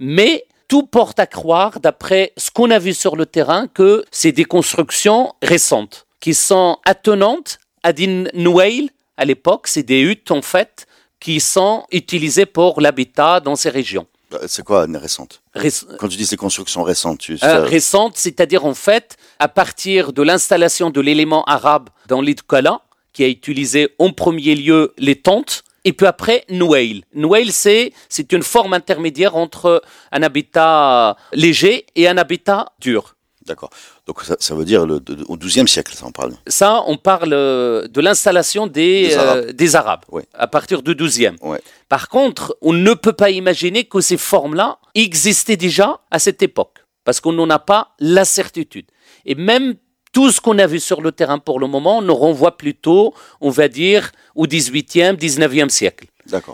Mais 0.00 0.44
tout 0.68 0.82
porte 0.82 1.18
à 1.18 1.26
croire, 1.26 1.80
d'après 1.80 2.32
ce 2.36 2.50
qu'on 2.50 2.70
a 2.70 2.78
vu 2.78 2.92
sur 2.92 3.16
le 3.16 3.24
terrain, 3.26 3.68
que 3.72 4.04
c'est 4.10 4.32
des 4.32 4.44
constructions 4.44 5.32
récentes 5.42 6.06
qui 6.20 6.34
sont 6.34 6.76
attenantes 6.84 7.58
à 7.82 7.94
des 7.94 8.06
Nouail 8.34 8.90
à 9.20 9.24
l'époque. 9.24 9.64
C'est 9.68 9.82
des 9.94 10.00
huttes 10.00 10.30
en 10.32 10.42
fait 10.42 10.86
qui 11.24 11.38
sont 11.40 11.84
utilisées 11.92 12.46
pour 12.46 12.80
l'habitat 12.80 13.40
dans 13.40 13.56
ces 13.62 13.70
régions. 13.80 14.06
Euh, 14.32 14.38
C'est 14.46 14.64
quoi 14.64 14.84
une 14.86 14.96
récente? 14.96 15.42
Ré- 15.54 15.70
Quand 15.98 16.08
tu 16.08 16.16
dis 16.16 16.26
ces 16.26 16.36
constructions 16.46 16.82
récentes, 16.82 17.18
tu. 17.18 17.32
euh, 17.42 17.64
récentes, 17.76 18.16
c'est-à-dire 18.16 18.64
en 18.64 18.74
fait 18.74 19.16
à 19.38 19.48
partir 19.48 20.12
de 20.12 20.22
l'installation 20.22 20.88
de 20.90 21.00
l'élément 21.00 21.42
arabe 21.44 21.88
dans 22.08 22.20
l'île 22.22 22.36
de 22.36 22.40
Kala, 22.52 22.80
qui 23.12 23.22
a 23.24 23.28
utilisé 23.28 23.80
en 23.98 24.10
premier 24.12 24.54
lieu 24.54 24.94
les 24.98 25.16
tentes, 25.16 25.64
et 25.84 25.92
puis 25.92 26.06
après 26.06 26.44
Nouail. 26.48 27.02
Nouail, 27.14 27.50
c'est 27.50 27.92
c'est 28.08 28.32
une 28.32 28.42
forme 28.54 28.72
intermédiaire 28.72 29.34
entre 29.36 29.82
un 30.12 30.22
habitat 30.22 31.16
léger 31.32 31.86
et 31.96 32.06
un 32.08 32.16
habitat 32.18 32.66
dur. 32.80 33.16
D'accord. 33.50 33.70
Donc 34.06 34.22
ça, 34.22 34.36
ça 34.46 34.54
veut 34.54 34.64
dire 34.64 34.82
le, 34.86 35.00
de- 35.00 35.24
au 35.28 35.36
XIIe 35.36 35.68
siècle, 35.68 35.92
ça 35.94 36.06
en 36.06 36.12
parle. 36.12 36.32
Ça, 36.46 36.82
on 36.86 36.96
parle 36.96 37.32
euh, 37.32 37.86
de 37.88 38.00
l'installation 38.00 38.66
des, 38.66 39.08
Des 39.08 39.14
euh, 39.14 39.20
Arabes. 39.20 39.50
des 39.62 39.70
Arabes, 39.76 40.04
Ouais. 40.10 40.24
à 40.34 40.46
partir 40.46 40.82
du 40.82 40.92
12e. 40.94 41.36
Ouais. 41.42 41.60
Par 41.88 42.08
contre, 42.08 42.56
on 42.62 42.72
ne 42.72 42.94
peut 42.94 43.12
pas 43.24 43.30
imaginer 43.30 43.84
que 43.84 44.00
ces 44.00 44.16
formes-là 44.16 44.78
existaient 44.94 45.56
déjà 45.56 46.00
à 46.10 46.18
cette 46.18 46.42
époque, 46.42 46.76
parce 47.04 47.20
qu'on 47.20 47.32
n'en 47.32 47.50
a 47.50 47.58
pas 47.58 47.82
la 47.98 48.24
certitude. 48.24 48.86
Et 49.26 49.34
même 49.34 49.74
tout 50.12 50.30
ce 50.32 50.40
qu'on 50.40 50.58
a 50.58 50.66
vu 50.66 50.80
sur 50.80 51.00
le 51.02 51.12
terrain 51.12 51.38
pour 51.38 51.60
le 51.60 51.66
moment 51.68 52.02
nous 52.02 52.14
renvoie 52.16 52.56
plutôt, 52.56 53.14
on 53.40 53.50
va 53.50 53.68
dire, 53.68 54.10
au 54.34 54.46
18e, 54.46 55.14
19e 55.16 55.68
siècle. 55.68 56.06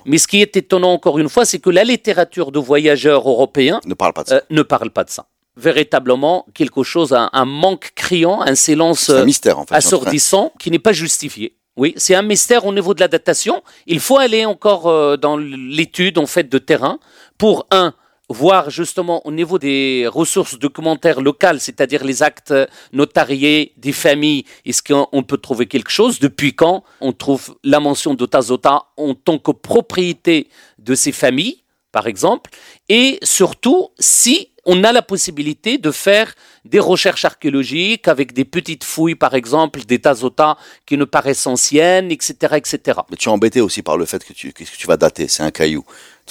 Mais 0.07 0.19
ce 0.19 0.27
qui 0.29 0.41
est 0.41 0.57
étonnant 0.57 0.93
encore 0.93 1.19
une 1.19 1.29
fois, 1.29 1.45
c'est 1.45 1.59
que 1.59 1.69
la 1.71 1.85
littérature 1.85 2.51
de 2.53 2.59
voyageurs 2.59 3.29
européens 3.29 3.81
Ne 3.85 3.95
parle 3.95 4.13
pas 4.15 4.25
de 4.25 4.29
ça. 4.29 4.35
euh, 4.37 4.41
ne 4.51 4.63
parle 4.63 4.91
pas 4.91 5.05
de 5.05 5.11
ça. 5.11 5.27
Véritablement, 5.57 6.47
quelque 6.55 6.83
chose, 6.83 7.13
un, 7.13 7.31
un 7.33 7.45
manque 7.45 7.93
criant, 7.95 8.43
un 8.43 8.55
silence 8.55 9.11
un 9.11 9.17
euh, 9.17 9.25
mystère, 9.25 9.59
en 9.59 9.67
fait. 9.67 9.75
assourdissant 9.75 10.53
qui 10.59 10.71
n'est 10.71 10.79
pas 10.79 10.93
justifié. 10.93 11.57
Oui, 11.77 11.93
c'est 11.97 12.15
un 12.15 12.23
mystère 12.23 12.65
au 12.65 12.73
niveau 12.73 12.95
de 12.95 13.01
la 13.01 13.09
datation. 13.09 13.63
Il 13.87 14.01
faut 14.01 14.19
aller 14.19 14.47
encore 14.47 14.87
euh, 14.87 15.17
dans 15.17 15.37
l'étude 15.37 16.19
en 16.19 16.27
fait 16.27 16.49
de 16.49 16.59
terrain 16.59 16.99
pour 17.37 17.67
un 17.71 17.95
voir 18.29 18.71
justement 18.71 19.25
au 19.27 19.31
niveau 19.31 19.59
des 19.59 20.09
ressources 20.13 20.59
documentaires 20.59 21.21
locales, 21.21 21.61
c'est-à-dire 21.61 22.03
les 22.05 22.23
actes 22.23 22.53
notariés 22.93 23.73
des 23.77 23.93
familles, 23.93 24.45
est-ce 24.65 24.83
qu'on 24.83 25.23
peut 25.23 25.37
trouver 25.37 25.67
quelque 25.67 25.91
chose? 25.91 26.19
Depuis 26.19 26.55
quand 26.55 26.83
on 27.01 27.13
trouve 27.13 27.57
la 27.63 27.79
mention 27.79 28.15
de 28.15 28.27
Tazota 28.27 28.87
en 28.97 29.15
tant 29.15 29.39
que 29.39 29.53
propriété 29.53 30.49
de 30.79 30.95
ces 30.95 31.13
familles, 31.13 31.63
par 31.93 32.07
exemple? 32.09 32.51
Et 32.89 33.19
surtout, 33.23 33.91
si 33.99 34.51
on 34.67 34.85
a 34.85 34.93
la 34.93 35.03
possibilité 35.03 35.79
de 35.79 35.91
faire 35.91 36.35
des 36.65 36.81
recherches 36.81 37.25
archéologiques 37.25 38.09
avec 38.09 38.33
des 38.33 38.45
petites 38.45 38.85
fouilles, 38.85 39.15
par 39.15 39.35
exemple, 39.35 39.81
des 39.85 40.01
Tazota 40.01 40.57
qui 40.85 40.97
ne 40.99 41.05
paraissent 41.05 41.47
anciennes, 41.47 42.11
etc., 42.11 42.35
etc. 42.57 43.01
Mais 43.11 43.17
tu 43.17 43.29
es 43.29 43.33
embêté 43.33 43.61
aussi 43.61 43.83
par 43.83 43.97
le 43.97 44.05
fait 44.05 44.23
que 44.25 44.33
tu, 44.33 44.53
que 44.53 44.65
tu 44.65 44.87
vas 44.87 44.97
dater? 44.97 45.29
C'est 45.29 45.45
un 45.45 45.51
caillou. 45.53 45.85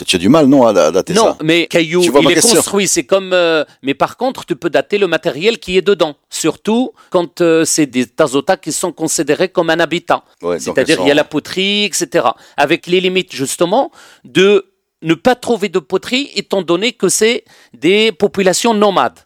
Tu 0.04 0.18
as 0.18 0.20
du 0.20 0.28
mal, 0.28 0.48
non, 0.48 0.68
à, 0.68 0.74
dater 0.92 1.14
Non, 1.14 1.24
ça? 1.24 1.38
mais 1.42 1.68
caillou, 1.68 2.02
il 2.02 2.32
est 2.32 2.42
construit, 2.42 2.86
c'est 2.86 3.06
comme. 3.06 3.32
euh, 3.32 3.64
mais 3.82 3.94
par 3.94 4.18
contre, 4.18 4.46
tu 4.46 4.58
peux 4.58 4.70
dater 4.70 4.98
le 4.98 5.08
matériel 5.08 5.58
qui 5.58 5.78
est 5.78 5.82
dedans, 5.82 6.16
surtout 6.30 6.92
quand 7.12 7.40
euh, 7.40 7.64
c'est 7.64 7.86
des 7.86 8.06
tazotas 8.06 8.58
qui 8.58 8.74
sont 8.74 8.92
considérés 8.92 9.48
comme 9.48 9.70
un 9.70 9.80
habitat. 9.80 10.26
Ouais, 10.42 10.60
C'est-à-dire, 10.60 10.98
il 11.00 11.08
y 11.08 11.12
a 11.12 11.14
la 11.14 11.24
poterie, 11.24 11.86
etc. 11.86 12.26
Avec 12.58 12.88
les 12.88 13.00
limites, 13.00 13.34
justement, 13.34 13.90
de 14.26 14.66
ne 15.02 15.14
pas 15.14 15.36
trouver 15.36 15.70
de 15.70 15.80
poterie, 15.80 16.32
étant 16.36 16.62
donné 16.62 16.94
que 16.94 17.10
c'est 17.10 17.44
des 17.74 18.12
populations 18.12 18.74
nomades. 18.74 19.20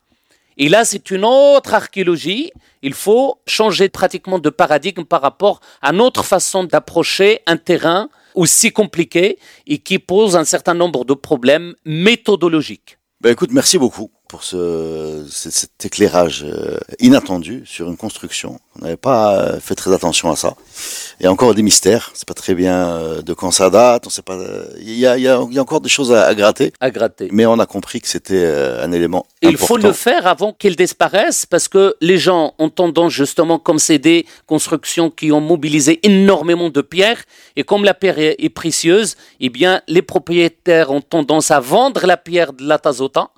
Et 0.57 0.67
là, 0.67 0.83
c'est 0.83 1.09
une 1.09 1.23
autre 1.23 1.73
archéologie. 1.73 2.51
Il 2.81 2.93
faut 2.93 3.39
changer 3.47 3.87
pratiquement 3.87 4.39
de 4.39 4.49
paradigme 4.49 5.05
par 5.05 5.21
rapport 5.21 5.61
à 5.81 5.93
notre 5.93 6.25
façon 6.25 6.65
d'approcher 6.65 7.39
un 7.47 7.55
terrain 7.55 8.09
aussi 8.35 8.71
compliqué 8.71 9.39
et 9.67 9.77
qui 9.77 9.99
pose 9.99 10.35
un 10.35 10.43
certain 10.43 10.73
nombre 10.73 11.05
de 11.05 11.13
problèmes 11.13 11.75
méthodologiques. 11.85 12.97
Ben 13.21 13.31
écoute, 13.31 13.51
merci 13.51 13.77
beaucoup 13.77 14.11
pour 14.29 14.43
ce, 14.43 15.25
ce- 15.29 15.49
cet 15.49 15.83
éclairage 15.83 16.45
euh, 16.47 16.77
inattendu 16.99 17.63
sur 17.65 17.89
une 17.89 17.97
construction. 17.97 18.59
On 18.79 18.83
n'avait 18.85 18.95
pas 18.95 19.37
euh, 19.39 19.59
fait 19.59 19.73
très 19.73 19.91
attention 19.91 20.31
à 20.31 20.35
ça. 20.35 20.53
Il 21.19 21.23
y 21.23 21.27
a 21.27 21.31
encore 21.31 21.55
des 21.55 21.63
mystères. 21.63 22.11
C'est 22.13 22.27
pas 22.27 22.35
très 22.35 22.53
bien 22.53 22.89
euh, 22.91 23.21
de 23.23 23.33
quand 23.33 23.49
ça 23.49 23.71
date. 23.71 24.05
On 24.05 24.11
sait 24.11 24.21
pas. 24.21 24.37
Il 24.79 24.97
y 24.97 25.07
a, 25.07 25.17
il 25.17 25.23
y 25.23 25.27
a- 25.27 25.43
il 25.49 25.53
y 25.55 25.57
a 25.57 25.61
encore 25.63 25.81
des 25.81 25.89
choses 25.89 26.13
à, 26.13 26.25
à 26.27 26.35
gratter. 26.35 26.71
à 26.79 26.91
gratter. 26.91 27.27
Mais 27.31 27.47
on 27.47 27.57
a 27.59 27.65
compris 27.65 27.99
que 28.01 28.07
c'était 28.07 28.45
un 28.85 28.91
élément 28.91 29.25
Il 29.41 29.49
important. 29.49 29.65
faut 29.65 29.77
le 29.77 29.91
faire 29.93 30.27
avant 30.27 30.53
qu'elles 30.53 30.75
disparaissent 30.75 31.47
parce 31.47 31.67
que 31.67 31.95
les 31.99 32.19
gens 32.19 32.53
ont 32.59 32.69
tendance 32.69 33.11
justement, 33.11 33.57
comme 33.57 33.79
c'est 33.79 33.97
des 33.99 34.27
constructions 34.45 35.09
qui 35.09 35.31
ont 35.31 35.41
mobilisé 35.41 35.99
énormément 36.03 36.69
de 36.69 36.81
pierres 36.81 37.23
et 37.55 37.63
comme 37.63 37.83
la 37.83 37.95
pierre 37.95 38.19
est, 38.19 38.35
est 38.37 38.49
précieuse, 38.49 39.15
eh 39.39 39.49
bien 39.49 39.81
les 39.87 40.03
propriétaires 40.03 40.91
ont 40.91 41.01
tendance 41.01 41.49
à 41.49 41.59
vendre 41.59 42.05
la 42.05 42.15
pierre 42.17 42.53
de 42.53 42.63
la 42.67 42.77
Tazota 42.77 43.29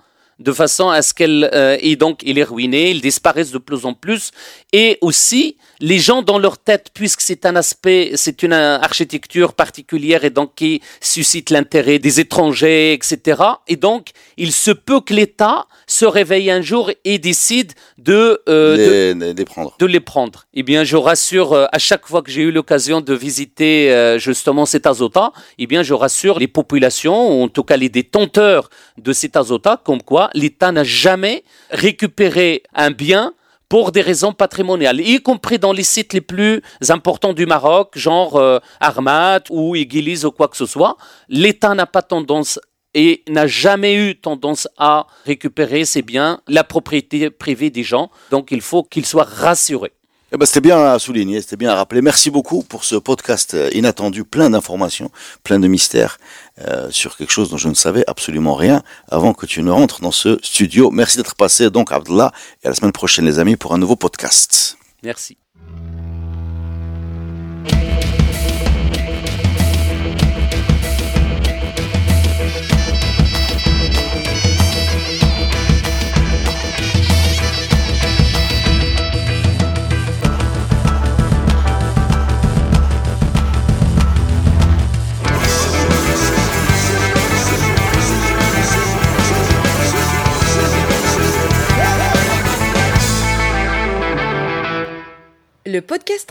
de 0.41 0.51
façon 0.51 0.89
à 0.89 1.01
ce 1.01 1.13
qu'elle 1.13 1.49
euh, 1.54 1.77
et 1.80 1.95
donc 1.95 2.21
il 2.23 2.38
est 2.38 2.43
ruiné, 2.43 2.91
ils 2.91 3.01
disparaissent 3.01 3.51
de 3.51 3.58
plus 3.58 3.86
en 3.86 3.93
plus. 3.93 4.32
Et 4.73 4.97
aussi 5.01 5.58
les 5.81 5.99
gens 5.99 6.21
dans 6.21 6.39
leur 6.39 6.57
tête 6.57 6.87
puisque 6.93 7.21
c'est 7.21 7.45
un 7.45 7.55
aspect, 7.55 8.11
c'est 8.15 8.43
une 8.43 8.53
architecture 8.53 9.53
particulière 9.53 10.23
et 10.23 10.29
donc 10.29 10.55
qui 10.55 10.81
suscite 11.01 11.49
l'intérêt 11.49 11.99
des 11.99 12.19
étrangers, 12.19 12.93
etc. 12.93 13.41
Et 13.67 13.75
donc 13.75 14.09
il 14.37 14.51
se 14.53 14.71
peut 14.71 15.01
que 15.01 15.13
l'État 15.13 15.65
se 15.87 16.05
réveille 16.05 16.49
un 16.51 16.61
jour 16.61 16.89
et 17.03 17.17
décide 17.19 17.73
de, 17.97 18.41
euh, 18.47 18.77
de 18.77 18.81
les, 18.81 19.13
les- 19.27 19.33
les 19.33 19.45
prendre. 19.45 19.75
de 19.77 19.85
les 19.85 19.99
prendre. 19.99 20.45
Eh 20.53 20.63
bien, 20.63 20.83
je 20.85 20.95
rassure, 20.95 21.51
euh, 21.53 21.65
à 21.73 21.79
chaque 21.79 22.05
fois 22.07 22.21
que 22.21 22.31
j'ai 22.31 22.43
eu 22.43 22.51
l'occasion 22.51 23.01
de 23.01 23.13
visiter 23.13 23.91
euh, 23.91 24.17
justement 24.17 24.65
cet 24.65 24.85
azota, 24.87 25.33
eh 25.57 25.67
bien, 25.67 25.83
je 25.83 25.93
rassure 25.93 26.39
les 26.39 26.47
populations, 26.47 27.19
ou 27.39 27.43
en 27.43 27.49
tout 27.49 27.63
cas 27.63 27.75
les 27.75 27.89
détenteurs 27.89 28.69
de 28.97 29.11
cet 29.11 29.35
azota, 29.35 29.81
comme 29.83 30.01
quoi 30.01 30.29
l'État 30.33 30.71
n'a 30.71 30.83
jamais 30.85 31.43
récupéré 31.71 32.63
un 32.73 32.91
bien 32.91 33.33
pour 33.71 33.93
des 33.93 34.01
raisons 34.01 34.34
patrimoniales, 34.34 34.99
y 34.99 35.21
compris 35.21 35.57
dans 35.57 35.71
les 35.71 35.84
sites 35.84 36.12
les 36.12 36.19
plus 36.19 36.62
importants 36.89 37.31
du 37.31 37.45
Maroc, 37.45 37.97
genre 37.97 38.36
euh, 38.36 38.60
Armat 38.81 39.39
ou 39.49 39.77
Église 39.77 40.25
ou 40.25 40.31
quoi 40.31 40.49
que 40.49 40.57
ce 40.57 40.65
soit. 40.65 40.97
L'État 41.29 41.73
n'a 41.73 41.86
pas 41.86 42.01
tendance 42.01 42.60
et 42.93 43.23
n'a 43.29 43.47
jamais 43.47 43.95
eu 43.95 44.19
tendance 44.19 44.67
à 44.77 45.07
récupérer 45.25 45.86
ces 45.86 46.01
biens, 46.01 46.41
la 46.49 46.65
propriété 46.65 47.29
privée 47.29 47.69
des 47.69 47.84
gens. 47.84 48.12
Donc 48.29 48.51
il 48.51 48.60
faut 48.60 48.84
qu'ils 48.84 49.05
soient 49.05 49.23
rassurés. 49.23 49.93
Eh 50.33 50.37
ben, 50.37 50.45
c'était 50.45 50.61
bien 50.61 50.81
à 50.81 50.97
souligner, 50.97 51.41
c'était 51.41 51.57
bien 51.57 51.71
à 51.71 51.75
rappeler. 51.75 52.01
Merci 52.01 52.29
beaucoup 52.29 52.63
pour 52.63 52.85
ce 52.85 52.95
podcast 52.95 53.53
euh, 53.53 53.69
inattendu, 53.73 54.23
plein 54.23 54.49
d'informations, 54.49 55.11
plein 55.43 55.59
de 55.59 55.67
mystères 55.67 56.19
euh, 56.61 56.89
sur 56.89 57.17
quelque 57.17 57.31
chose 57.31 57.49
dont 57.49 57.57
je 57.57 57.67
ne 57.67 57.73
savais 57.73 58.05
absolument 58.07 58.55
rien 58.55 58.81
avant 59.09 59.33
que 59.33 59.45
tu 59.45 59.61
ne 59.61 59.71
rentres 59.71 59.99
dans 59.99 60.11
ce 60.11 60.39
studio. 60.41 60.89
Merci 60.89 61.17
d'être 61.17 61.35
passé 61.35 61.69
donc 61.69 61.91
Abdallah 61.91 62.31
et 62.63 62.67
à 62.67 62.69
la 62.69 62.75
semaine 62.75 62.93
prochaine 62.93 63.25
les 63.25 63.39
amis 63.39 63.57
pour 63.57 63.73
un 63.73 63.77
nouveau 63.77 63.97
podcast. 63.97 64.77
Merci. 65.03 65.37